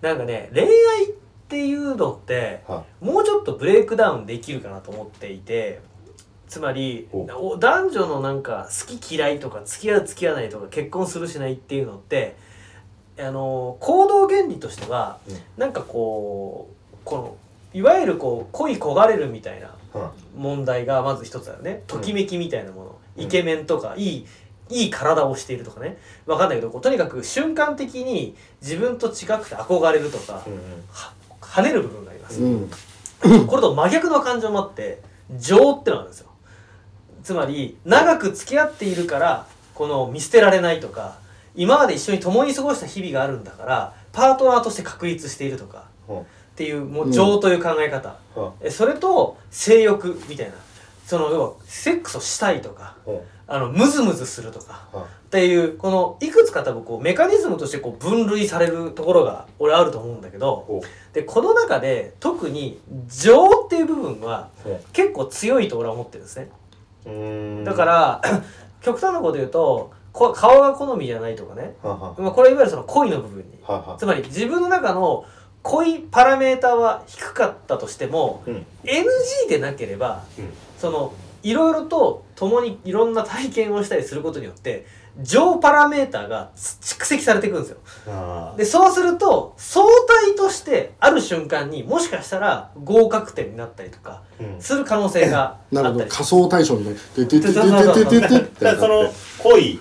[0.00, 0.68] なんかね恋愛
[1.52, 5.80] っていうのってはもうちょっとブレイクダウンできるかなと思っていて
[6.52, 7.08] つまり
[7.58, 12.36] 男女のなんか好き嫌いとか付き合う付き合わないとか結婚するしないっていうのって
[13.18, 15.36] あの行動原理としては、うん。
[15.56, 17.36] なんかこうこの
[17.72, 21.84] いわゆるこう恋焦がれるみたいなは問題がまず一つあるね。
[21.86, 23.24] ときめきみたいなもの、うん。
[23.24, 24.26] イケメンとかいい
[24.68, 25.96] いい体をしているとかね。
[26.26, 30.44] わかんないけどとにかく瞬間的に自分と違くて憧れるとか、
[31.40, 32.68] 跳ねる部分があります、うん。
[33.46, 35.00] これと真逆の感情もあって
[35.38, 36.28] 情ってのがあるんですよ
[37.22, 41.18] つまり長く付き合っているからこの見捨てられないとか
[41.54, 48.40] 今まで一緒に共に過ごした日々があるんだからパートナーとして確立しているとかほっていうもう情という考え方、う。
[48.40, 50.52] はえそれと性欲みたいな。
[51.06, 54.96] その要はセックスをしたいとかほあのムズムズするとかう。
[54.98, 60.82] はっていうこのいくつか多分こうメカニズムとしてこう分類されるところが俺あると思うんだけどほ
[61.14, 64.50] でこの中で特に情っていう部分は
[64.92, 66.50] 結構強いと俺は思ってるんですね
[67.64, 68.22] だから
[68.80, 73.58] 極端なこと言うとこ顔が好みじゃないとかね、ははまあ、これいわゆるその恋の部分に。
[73.62, 75.24] ははつまり自分の中の
[75.62, 78.66] 恋パラメーターは低かったとしてもうん。
[78.84, 80.52] NG でなければうん。
[80.78, 81.12] その
[81.42, 84.86] いろいろと共にいろんな体験をしたりすることによって
[85.20, 88.54] 上パラメーターが蓄積されていくんですよ。
[88.56, 89.84] でそうすると相
[90.24, 94.22] 対としてある瞬間にもしかしたら合格点になったりとか
[94.58, 96.06] する可能性が なるほど。
[96.06, 97.52] 仮想対象みたいな「てててて
[98.04, 99.80] ててて」ってその恋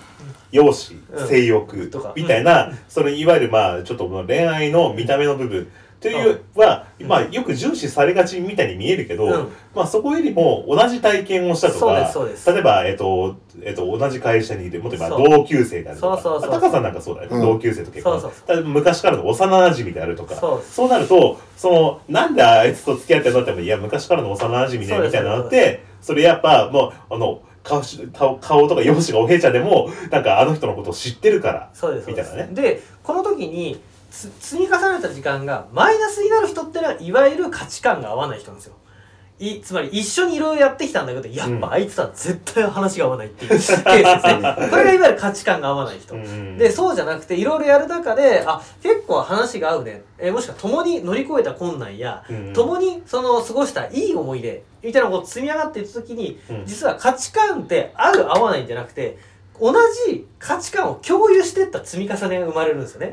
[0.52, 5.68] 容姿性欲みたいなそのいわゆるまあちょっと恋愛の見た目の部分
[6.02, 9.48] というは、うんまあよく重視されがちみたいに見えるけど、うん。
[9.76, 12.52] まあそこよりも同じ体験をしたとかすそうです。
[12.52, 17.42] 例えば、えっとえっと、同じ会社にいるもっと言えば同級生であるとかそうそうそうあタカさんなんかそうだよね、うん。
[17.42, 18.20] 同級生と結婚。
[18.20, 32.32] そうそう昔からの幼馴染であるとかそうなるとそのなんであいつと付き合ってんのってもいや昔からの幼馴染ねみたいなのあってそれやっぱもうあの顔し顔顔とか容姿がおへちゃでもなんかあの人のことを知ってるからそうですそうです。
[32.32, 32.56] みたいなね。
[32.56, 38.76] でこの時につ積み重ねた時間がマイナスになる人ってのはいわゆる価値観が合わない人なんですよ。
[39.40, 43.98] いつまり一緒にいろいろやってきたんだけどやっぱあいつとは絶対話が合わないっていうケースですね。
[44.70, 56.66] これがいわゆる価値観が合わない人、うんでそうじゃなくていろいろやる中であ結構話が合うね、えーもしくは共に乗り越えた困難や、うん共にその過ごしたいい思い出みたいなこと積み上がっていった時に、うん。
[56.68, 59.18] 実は価値観って合う合わないんじゃなくて
[59.60, 59.74] 同
[60.08, 63.12] じ価値観を共有していった積み重ねが生まれるんですよね。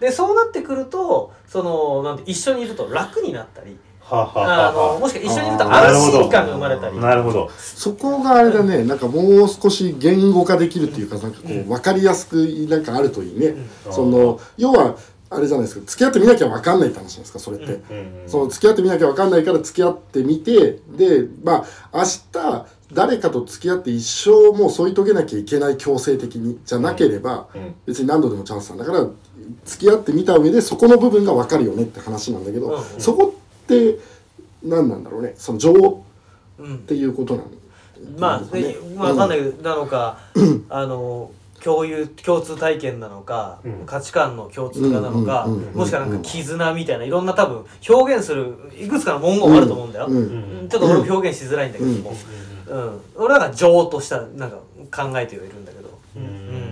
[0.00, 6.98] あでそうなってくるとそのなんて一緒にいると楽になったりーはははあのはもしくは一緒にいると安心感が生まれたり。
[6.98, 7.50] なるほど。
[7.50, 12.36] そこがあれだねなんかもう少し言語化できるっていうかなんかこう分かりやすく
[12.68, 13.46] なんかあるといいね、
[13.86, 13.92] うん。
[13.92, 14.96] その要は
[15.32, 27.74] あれじゃないですか付き合ってみなきゃ分かんないって話じゃないですかそれって、うんうんその付き合ってみなきゃ分かんないから付き合ってみてでまあ明日誰かと付き合って一生もう添い遂げなきゃいけない強制的にじゃなければ、うん。
[27.86, 29.06] 別に何度でもチャンスなんだから
[29.64, 33.00] 付き合ってみた上でそこの部分が分かるよねって話なんだけど、うんうん。
[33.00, 33.34] そこ
[33.64, 33.98] って
[34.62, 35.34] 何なんだろうね？
[35.36, 35.74] その情っ
[36.58, 37.48] うんていうことなの？
[38.18, 40.18] まあ、ねでまあ、わかんないけど、なのか、
[40.70, 41.30] あの、
[41.62, 43.86] 共有、共通体験なのか、うん。
[43.86, 50.06] 価値観の共通化なのか、うんうんうんうんもしくはなんか絆みたいな、いろんな多分、表現する、いくつかの文言があると思うんだよ。
[50.06, 50.16] うん。
[50.16, 50.68] うん。
[50.70, 52.14] ちょっと俺も表現しづらいんだけども、
[52.68, 53.00] うん。
[53.16, 54.56] 俺なんか情とした、なんか
[54.90, 55.98] 考えてはいるんだけど。
[56.16, 56.69] うん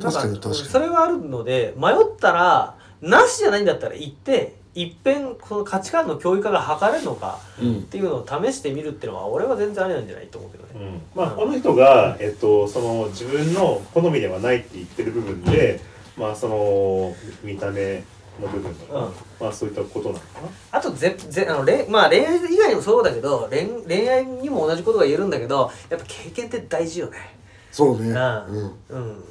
[0.00, 0.54] 確かに確かに。
[0.56, 7.78] それはあるので迷ったらなしじゃないんだったら行っていっぺんこの価値観の教育化が図れるのかうん。
[7.78, 10.70] っていうのを試してみるっていうのは俺は全然ありなんじゃないと思うけどね。
[10.74, 11.02] うん。
[11.14, 15.80] まあ、この人が、えっと、その自分の好みではないって言ってる部分で、
[16.16, 17.14] まあ、その
[17.44, 18.02] 見た目
[18.40, 19.12] の部分とか、うん。
[19.38, 20.48] まあ、そういったことなのかな。
[20.72, 27.18] あとぜぜあの恋,、まあ、恋愛以外にもそうだけど恋恋愛にも同じことが言えるんだけどやっぱ経験って大事よね。
[27.70, 28.10] そうね。
[28.10, 28.72] うん。
[28.88, 29.24] うん、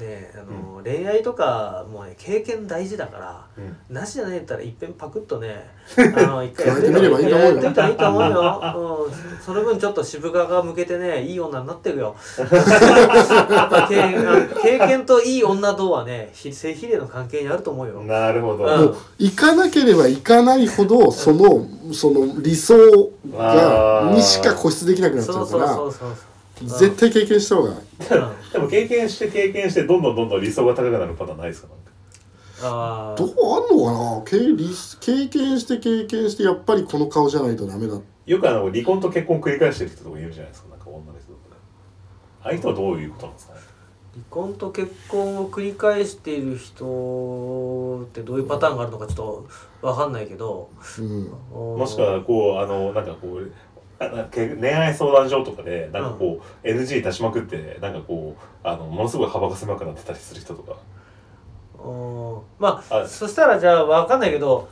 [0.00, 3.46] ねあの、恋愛とかもうね経験大事だから。
[3.56, 3.76] うん。
[3.94, 7.54] なしじゃないんだったらいっぺんパクッとね あの一回やってみればいいと思うよ。
[7.54, 8.60] やってみたらいいと思うよ、
[9.08, 9.12] うん、
[9.44, 12.14] その分ちょっと渋皮が向けてねいい女になってるよ。
[14.62, 18.64] 経験といい女とはねひ性比例の関係にあると思うよ、なるほど。
[18.64, 18.80] うん。
[18.84, 22.76] もう行かなければ行かないほどそのその理想
[23.36, 26.29] がにしか固執できなくなっちゃそううからそうそうそう
[26.60, 27.70] 絶対経験した方が。
[27.70, 31.68] いいうんでも経験して経験してどんどんどんどん理想が高くなるパターンないですか？
[31.68, 31.90] なんか。
[32.62, 34.22] あどうあんのかな？
[34.24, 34.68] 経理
[35.00, 37.98] 経験して経験してやっぱりこの顔じゃないとダメだ。
[38.26, 40.68] よくあの離婚と結婚を繰り返してる人とかいるじゃないですか。
[40.70, 41.56] なんか女の人とか。
[42.42, 43.60] ああいう人はどういうことなんですかね？
[44.12, 49.48] 離婚と結婚を繰り返している人ってどういうパターンがあるのかちょっと
[49.86, 50.68] 分かんないけど。
[50.98, 51.24] うん。
[51.78, 53.52] もしくはこうあのなんかこう
[54.00, 60.76] 恋愛相談所とかでなんかこう、NG 出しまくってなんかこうあのものすごい幅が狭くなってたりする人とか。
[61.84, 62.40] うん。
[62.58, 64.68] まああそしたらじゃあ分かんないけど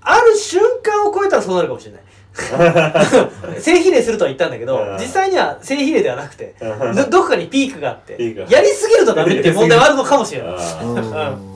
[0.00, 2.02] ある瞬間を超えたらそうなるかもしれない。
[3.60, 4.96] 性比例するとは言ったんだけどうん。
[4.98, 6.94] 実際には性比例ではなくてうん。
[6.94, 8.56] どどこかにピークがあってピークが。
[8.56, 10.54] やりすぎるとダメっていう問題はあるのかもしれない。
[10.84, 11.50] うんうん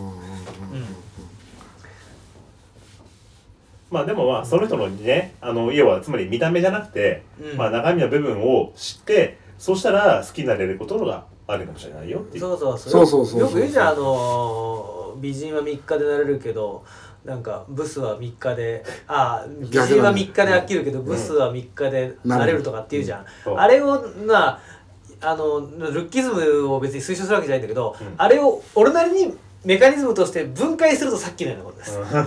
[3.94, 7.56] まあでもまあその人のねあの要はつまり見た目じゃなくて、うん。
[7.56, 12.40] まあ中身の部分を知ってそうしたら好きになれることがあるかもしれないよっていう。
[12.40, 12.92] そうそうそう。
[12.92, 16.84] そうそうそうよく言うじゃんあのー美人は3日でなれるけど
[17.24, 23.56] なんかブスは3日であ美人は3日で飽きるけど、ブスは3日でなれるとかって言うじゃん、そう。
[23.56, 24.60] あれをな
[25.20, 28.14] あのルッキズムを別に推奨するわけじゃないんだけど、うん。
[28.18, 29.34] あれを俺なりに
[29.64, 32.24] メカニズムとして分解するとさっきのようなことです、まあまあ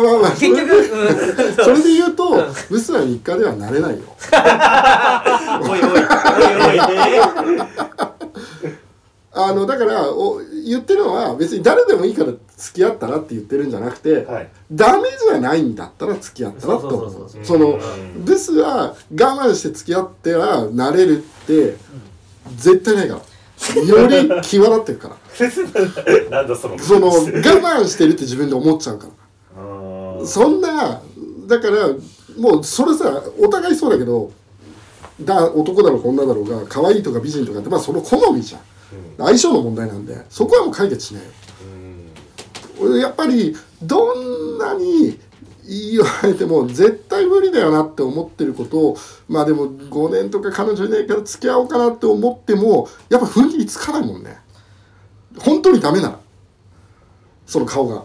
[0.00, 0.30] まあまあ。
[0.32, 2.46] 結局、うん、それ で言うとうん。
[2.68, 3.98] ブスは3日ではなれないよ。
[5.62, 5.86] おいおい。
[5.86, 5.94] お
[6.74, 7.66] いおい。
[9.32, 14.48] あのだからお言ってるのは別に誰でもいいから付き合ったらって言ってるんじゃなくて、はい。
[14.70, 18.24] ダメじゃないんだったら付き合ったらって思そうそのうん。
[18.24, 21.76] ブスは我慢して付き合ってはなれるって
[22.56, 23.20] 絶対ないから
[23.86, 25.16] より際立ってるから。
[26.30, 26.78] なんだその。
[26.78, 30.26] その我慢してるって自分で思っちゃうから。
[30.26, 31.00] そんな
[31.46, 31.88] だから
[32.38, 34.32] もうそれさお互いそうだけど
[35.22, 38.60] だ男だろうが女だろうが可愛いとか美人とかってまあその好みじゃん。
[39.18, 41.22] 相性の問題なんでそこはもう解決しない。
[41.22, 41.28] よ
[42.80, 42.90] うん。
[42.90, 45.18] 俺やっぱりどんなに
[45.66, 48.96] 言われても絶対無理だよなって思ってることを
[49.28, 54.38] まあでも5年とか彼女いないから付き合おうかなって思ってもやっぱ踏ん切りつかないもんね。
[55.38, 56.18] 本当にダメなら。
[57.46, 58.04] その顔が。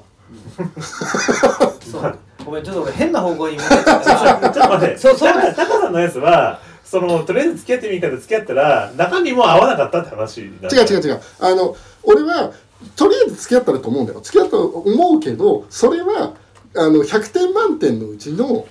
[1.82, 2.20] そう。
[2.46, 5.34] ごめんちょっと俺変な方向に向かっちゃっちょっと待ってそうそう。
[5.56, 11.22] タカさんのやつはそのとりあえず付き合ってみるから付き合ったら中身も合わなかったって話違う違う違う違う。
[11.40, 12.54] あの俺は
[12.96, 14.22] とりあえず付き合ったらと思うんだよ。
[14.22, 16.34] 付き合ったと思うけどそれは
[16.78, 18.68] あの100点満点のうちの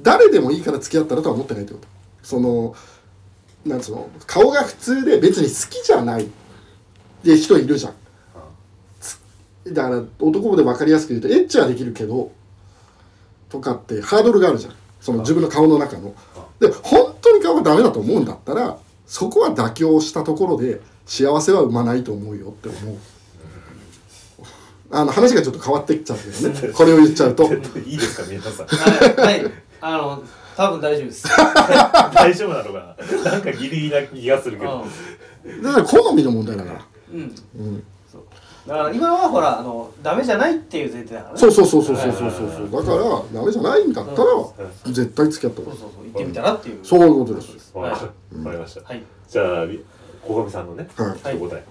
[0.00, 1.86] 誰でもいいから付き合ったらとは思ってないってこと。
[2.22, 2.74] その
[3.64, 4.10] なんつうの？
[4.26, 6.28] 顔が普通で別に好きじゃないっ
[7.22, 7.94] て人いるじゃん。
[9.00, 9.18] つ
[9.72, 12.32] だから男で分かりやすく言うとエッチはできるけど
[13.48, 14.74] とかってハードルがあるじゃん。
[15.00, 16.14] その自分の顔の中の。
[16.60, 22.98] で本当に顔がダメだと思うんだったらそこは妥協したところで幸せは生まないと思うよって思う
[24.96, 26.72] あの話がちょっと変わってきちゃうけどね。
[26.72, 27.52] これを言っちゃうと。
[27.52, 28.66] いいですか皆さん。
[28.66, 30.22] はい、はい、あの
[30.56, 31.26] 多分大丈夫です。
[32.14, 33.30] 大丈夫なのかな？
[33.32, 34.84] なんかギリギリな気がするけど。
[35.62, 37.62] だから好みの問題だから、うん、うん、う。
[37.70, 37.84] ん、
[38.68, 41.40] だから今はほらあのダメじゃないっていう前提だからね。
[41.40, 42.84] そうそうそうそうそうそうそう。
[42.84, 44.28] だからダメじゃないんだったら
[44.86, 45.78] 絶対付き合った方がいい。
[45.80, 46.04] そうそうそう。
[46.04, 46.78] 言ってみたらっていう。
[46.84, 47.72] そういうことです。
[47.74, 48.82] わかりました。
[48.82, 49.02] はい。
[49.28, 49.66] じゃあ
[50.22, 51.36] 小上さんのねはい。
[51.36, 51.64] 一答え。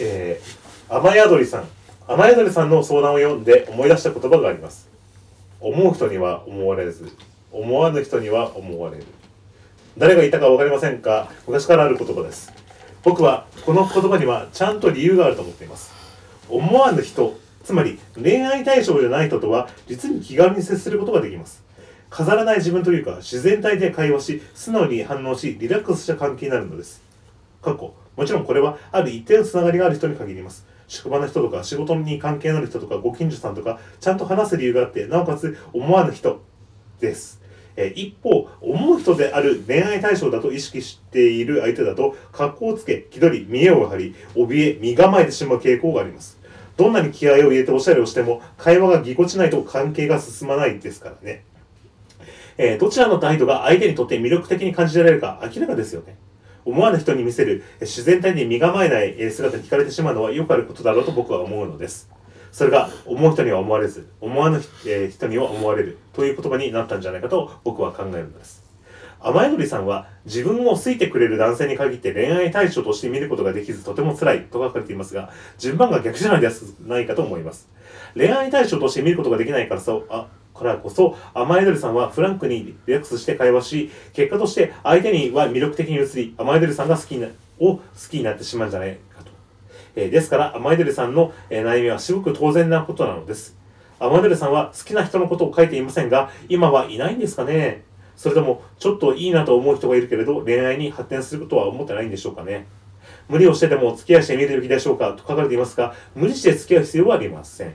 [0.00, 0.60] えー
[0.92, 1.64] 雨宿りさん
[2.08, 4.88] 雨宿りさんの相談を読んで思い出した言葉があります。
[5.60, 7.10] 思う人には思われず
[7.52, 9.04] 思わぬ人には思われる。
[9.98, 12.52] 誰が言ったか分かりませんが昔からある言葉です。
[13.02, 15.92] 僕はこの言葉にはちゃんと理由があると思っています。
[16.48, 21.62] 思わぬ人つまり恋愛対象じゃない人とは実に気軽に接することができます。
[22.08, 27.02] 飾らない自分というか自然体で会話し素直に反応しリラックスした関係になるのです。
[27.62, 30.66] 過去もちろんこれはある一定のつながりがある人に限ります。
[30.90, 36.42] 職場の人とか仕事に関係のある人とかご近所さんとかちゃんと話す理由があってなおかつ思わぬ人
[36.98, 37.40] です。
[37.76, 46.40] え一方思う人である恋愛対象だと意識している相手だと格好をつけ気取り見栄を張り怯え身構えてしまう傾向があります。
[46.76, 51.44] どんなに気合を入れておしゃれをしても会話がぎこちないと関係が進まないですからね。
[52.58, 56.18] えーどちらの態度が相手にとって魅力的に感じられるか明らかですよね。
[56.64, 62.10] 思わぬ人に見せる自然体に身構えない姿に惹かれてしまうのはよくあることだろうと僕は思うのです。
[62.52, 68.70] それが思う人には思われず、思わぬ人には思われるという言葉になったんじゃないかと僕は考えるのです。
[69.22, 77.68] 甘えのりさんは自分を好いてくれる男性に限って恋愛対象として見ることができずとても辛いと書かれていますが順番が逆じゃないですないかと思います
[78.14, 80.26] 恋愛対象として見ることができないからそうあ
[80.60, 89.30] からこそ甘えどりさんはフランクにリラックスして会話し結果として相手には魅力的に映り甘えどりさんが好きなを好きになってしまうんじゃないかと、
[89.96, 93.56] えーですから甘えどりさんの、えー悩みはすごく当然なことなのです。
[93.98, 97.84] 甘えどりさんは好きな人のことを書いていませんが今はいないんですかね。
[98.16, 102.66] それともちょっといいなと思う人がいるけれど恋愛に発展することは思ってないんでしょうかね。
[103.28, 107.74] 無理をしてでもお付き合いしてみるべきでしょうかと書かれていますが無理して付き合う必要はありません。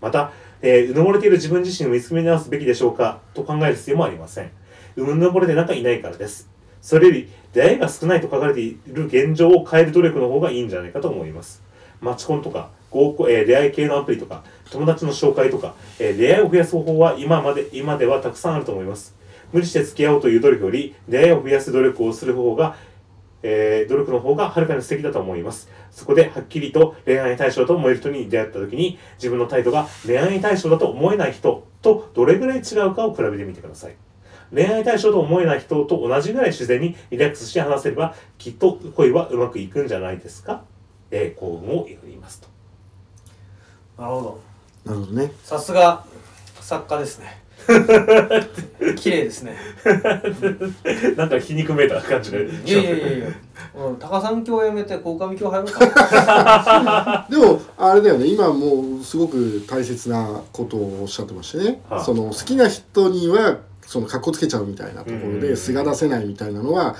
[0.00, 3.20] また、えーうぬぼれている自分自身を見つめ直すべきでしょうか？
[3.34, 4.50] と考える必要もありません。
[4.96, 6.48] うぬぼれてなんかいないからです。
[6.82, 11.62] それより出会いが少ないと書かれている現状を変える努力の方がいいんじゃないかと思います。
[12.00, 19.14] マチコンとか合コン、えー出会い系のアプリとか友達の紹介とか、えー出会いを増やす方法は今まで今ではたくさんあると思います。
[19.52, 22.76] 無理して付き合おうという努力より出会いを増やす努力をする方が
[23.42, 25.68] えー努力の方がはるかに素敵だと思います。
[25.90, 33.96] そこではっきりと恋愛対象と思える人に出会った時に自分の態度が恋愛対象だと思えない人とどれぐらい違うかを比べてみてください。
[34.52, 40.64] 恋愛対象と思えない人と同じぐらい自然にリラックスして話せればきっと恋はうまくいくんじゃないですか？
[41.10, 42.48] えー、幸運を祈りますと。
[44.02, 44.40] なるほど
[44.84, 46.04] なるほどねさすが
[46.60, 47.39] 作家ですね
[48.96, 49.56] 綺麗ですね。
[51.16, 52.48] なんか皮肉めいた感じで。
[52.66, 53.26] いやいやいやいや。
[53.74, 55.80] うん高三教やめて鴻上教入ろうか。
[55.80, 58.26] な でもあれだよね。
[58.26, 62.04] 今もうすごく大切なことをおっしゃってましてね、はあ。
[62.04, 66.96] その好きな人にはその格好つけちゃうみたいなところで素が出せないみたいなのは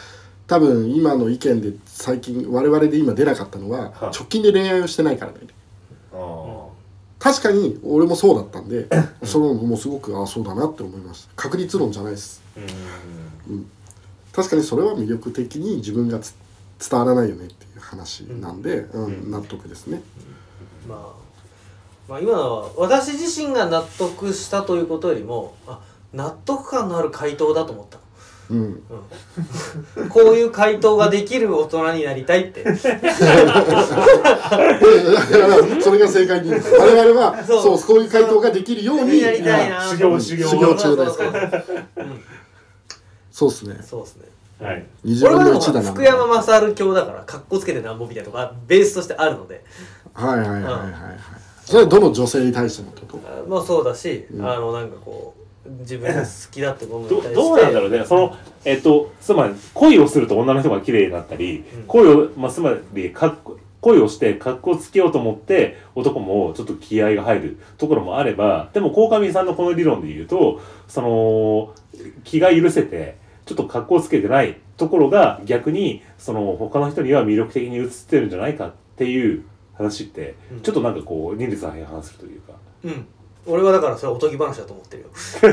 [0.46, 4.04] 多分今の意見で最近我々で今出なかったのははあ。
[4.06, 5.54] 直近で恋愛をしてないからだよね。
[5.54, 5.59] あ
[7.20, 8.88] 確かに俺もそうだったんで
[9.24, 11.32] そのもうすごくああそうだなって思いました。
[11.36, 12.42] 確率論じゃないです。
[12.56, 13.70] ーうん。
[14.32, 16.34] 確かにそれは魅力的に自分がつ
[16.88, 19.30] 伝わらないよねっていう話なんで、うんうん。
[19.30, 20.00] 納得ですね。
[20.88, 21.20] まあ
[22.08, 25.80] まあ今のは私自身が納得したということよりもあ
[26.14, 27.98] 納得感のある回答だと思った。
[27.98, 28.02] の
[28.50, 28.58] うん。
[28.58, 28.80] うん
[30.08, 32.64] こういう回答ができる大人になりたいって。
[32.76, 32.88] そ
[35.92, 36.50] れが正解に。
[36.52, 37.62] 我々はそう。
[37.62, 39.42] そうそういう回答ができるように修
[39.98, 41.18] 行修行修行中です
[43.30, 43.78] そうですね。
[43.82, 44.24] そうですね。
[44.60, 44.84] はい。
[45.04, 49.64] 20俺はでも分の1だな福山雅治教だからかっこつけてなんぼみたいなとかベースとしてあるので。
[50.12, 50.72] はいはいはいはいはい。
[51.64, 53.28] それはどの女性に対してもってこと？
[53.28, 54.44] あまあそうだし、うん。
[54.44, 57.34] あのなんかこう自分が好きだってにど対して。
[57.34, 58.04] どうなんだろうね。
[58.04, 61.82] そのえっとつまり恋をすると女の人が綺麗になったり、うん。
[61.86, 71.74] 恋を、まあ、つまりかっこ恋をして格好つけようと思って男もちょっと気合が入るところもあればでも鴻上さんのこの理論で言うとその
[72.24, 79.44] 気が許せてちょっと格好つけてないところが逆にその他の人には魅力的に映ってるんじゃないかっていう
[79.74, 80.60] 話って、うん。
[80.60, 82.52] ちょっとなんかこう二律相反するというか。
[82.84, 83.06] うん
[83.50, 85.08] 俺はだからそれはおとぎ話だと思ってるよ。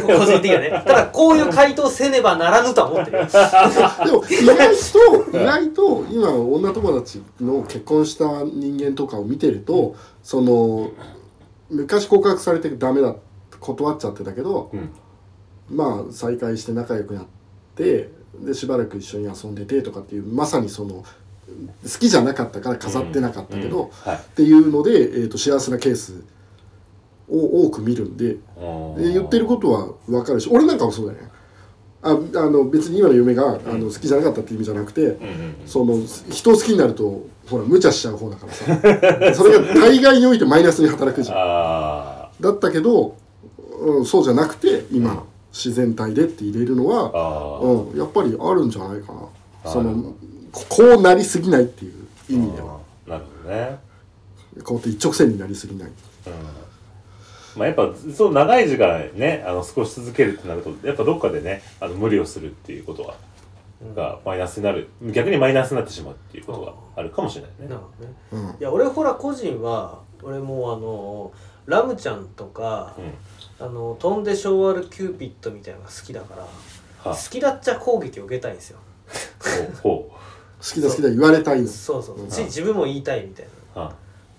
[0.06, 0.70] 個人的にはね。
[0.86, 3.26] ただこういう回答せねばならぬとは思ってるよ。
[4.06, 10.92] でも意外と意外と今女友達の結婚した人間とかを見てるとその
[11.70, 13.16] 昔告白されてダメだ
[13.60, 14.90] 断っちゃってたけどうん。
[15.70, 17.26] まあ再会して仲良くなっ
[17.76, 21.04] てでしばらく一緒に遊んでてとかっていうまさにその
[21.84, 23.90] 好きじゃなかったから飾ってなかったけど、うん。
[24.12, 24.18] はい。
[24.18, 26.16] っていうので、えー、と幸せなケースを
[27.30, 28.40] 多く見るんでで
[29.14, 31.30] 言ってることは分かるし俺なんかもそうだよね。
[32.02, 32.14] ああ
[32.50, 35.96] の別に今の嫁があの好きじゃなかったって意味じゃなくて、うんうんその
[36.32, 38.66] 人を好きになるとほら無茶しちゃう方だからさ。
[39.36, 41.38] それが大概においてマイナスに働くじゃん。
[41.38, 43.16] あだったけど、
[43.80, 46.88] うん、そうじゃなくて今、自然体でって入れるのー。
[46.88, 49.72] は、うん、やっぱりあるんじゃないかな。
[49.72, 50.14] その
[50.52, 51.94] ここうなりすぎないっていう
[52.30, 52.78] 意味では。
[53.08, 53.80] なるほどね。
[54.64, 55.90] こうやって一直線になりすぎない。
[55.90, 56.34] うん
[57.58, 63.16] まあやっぱそう長い時間ねあの少し続けるってなるとやっぱどっかでねあの無理をするっていうことは
[63.96, 64.90] がマイナスになる。
[65.12, 67.76] 逆にマイナスになってしまうっていうことがあるかもしれないね。
[67.76, 67.82] ね。
[68.32, 68.50] うん。
[68.50, 71.32] いや俺ほら個人は俺もうあの
[71.66, 73.66] ラムちゃんとか、うん。
[73.66, 76.42] あの飛んで昭和るキューピッドみたいなのが好きだから
[77.12, 78.80] は好きだっちゃ攻撃を受けたいんですよ。
[79.40, 80.12] ほうほ
[80.60, 81.68] 好きだ好きだ言われたいの。
[81.68, 82.28] そうそう、う。
[82.28, 82.32] ん。
[82.32, 83.84] し自分も言いたいみたいな。
[83.84, 83.94] うは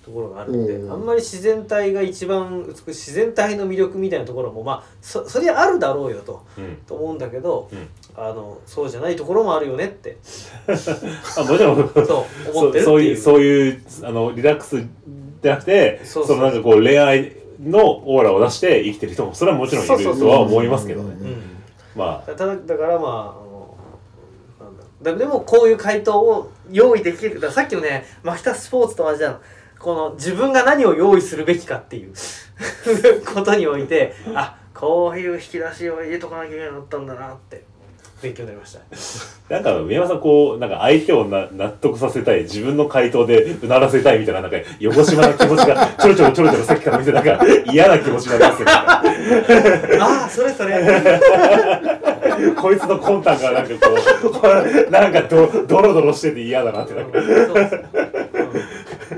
[0.09, 0.93] ところがあるんで、うん。
[0.93, 6.77] あんまり自然体が一番美しい自然体の魅力みたいなところもまあそそりゃあるだろうよとうん。
[6.87, 7.89] と思うんだけど、うん。
[8.17, 10.17] あのそうじゃないところもあるよねって。
[11.37, 11.91] あもちろん。
[11.95, 12.85] そう思ってるっていう。
[12.85, 14.79] そういう そういうあのリラックス
[15.43, 21.17] じゃなくてそのなんかこう恋愛のオーラを出して生きてる人もそれはもちろんいるとは思いますけどね。
[21.95, 22.31] まあ。
[22.33, 23.49] ただだからまあ
[25.03, 25.15] だ。
[25.15, 27.35] でもこういう回答を用意できる。
[27.35, 29.41] だからさっきのねマキタスポーツと同じなの
[29.79, 32.13] この自分が何を用意するべきかっていう
[33.25, 37.63] ことにおいてあこういう引き出しを入れとかなきゃいけないなったんだなって
[38.21, 38.81] 勉強になりました。
[39.55, 47.41] なんか宮山さんこうなんか相手をな納得させたい自分の回答でうならせたいみたいななんか横島な気持ちがちょろちょろちょろちょろさっきから見てなんか
[47.73, 49.03] 嫌な気持ちになりますあ
[50.27, 50.83] あそれそれ。
[52.57, 53.75] こいつの魂胆がなんか
[54.31, 54.49] こ
[54.89, 57.21] うなんかドドロドロしてて嫌だなってなんか。
[57.21, 57.35] そう
[57.71, 57.89] そう
[58.33, 58.38] うん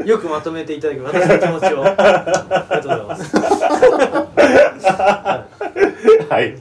[0.05, 3.37] よくまとめていただき私の気持ちをありがとうございます
[6.29, 6.55] はい。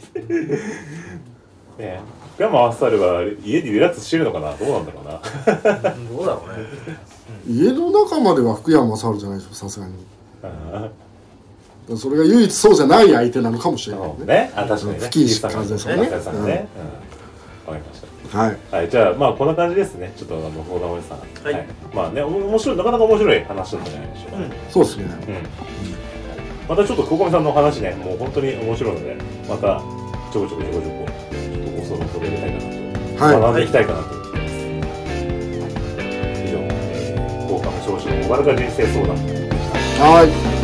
[1.78, 2.02] ね
[2.98, 4.56] は家でリラックスしてるのかな？
[4.56, 5.22] どうなんだろうな。
[5.94, 6.66] うんどうだろうね
[7.48, 9.94] 家の中までは福山雅治じゃないでしょさすがに
[11.98, 15.10] それが唯一そうじゃない相手なのかもしれないねね、あ、確かにね。
[16.46, 16.68] ね。
[17.68, 17.74] うん。
[17.74, 18.08] わかりました。
[18.32, 20.14] はいはい、じゃあ、まあ、こんな感じですね。
[20.16, 21.20] ちょっと、あの、相談おじさん。
[21.20, 24.38] はいまあね、お面白い、なかなか面白い話だったんじゃないでしょうか。
[24.38, 26.70] うんそうですねうん。
[26.70, 29.18] またちょっと、久保さんの話ね、もう本当に面白いので、
[29.48, 29.82] また、
[30.32, 32.80] ちょこちょこちょこちょこ、ちょっとご相談取り入れたいかなと。
[33.20, 34.54] はい学んでいきたいかなと思ってます。
[34.56, 34.62] 以
[36.52, 40.04] 上、えー、福岡の少子の小原か人生相談でした。
[40.06, 40.24] は
[40.56, 40.59] い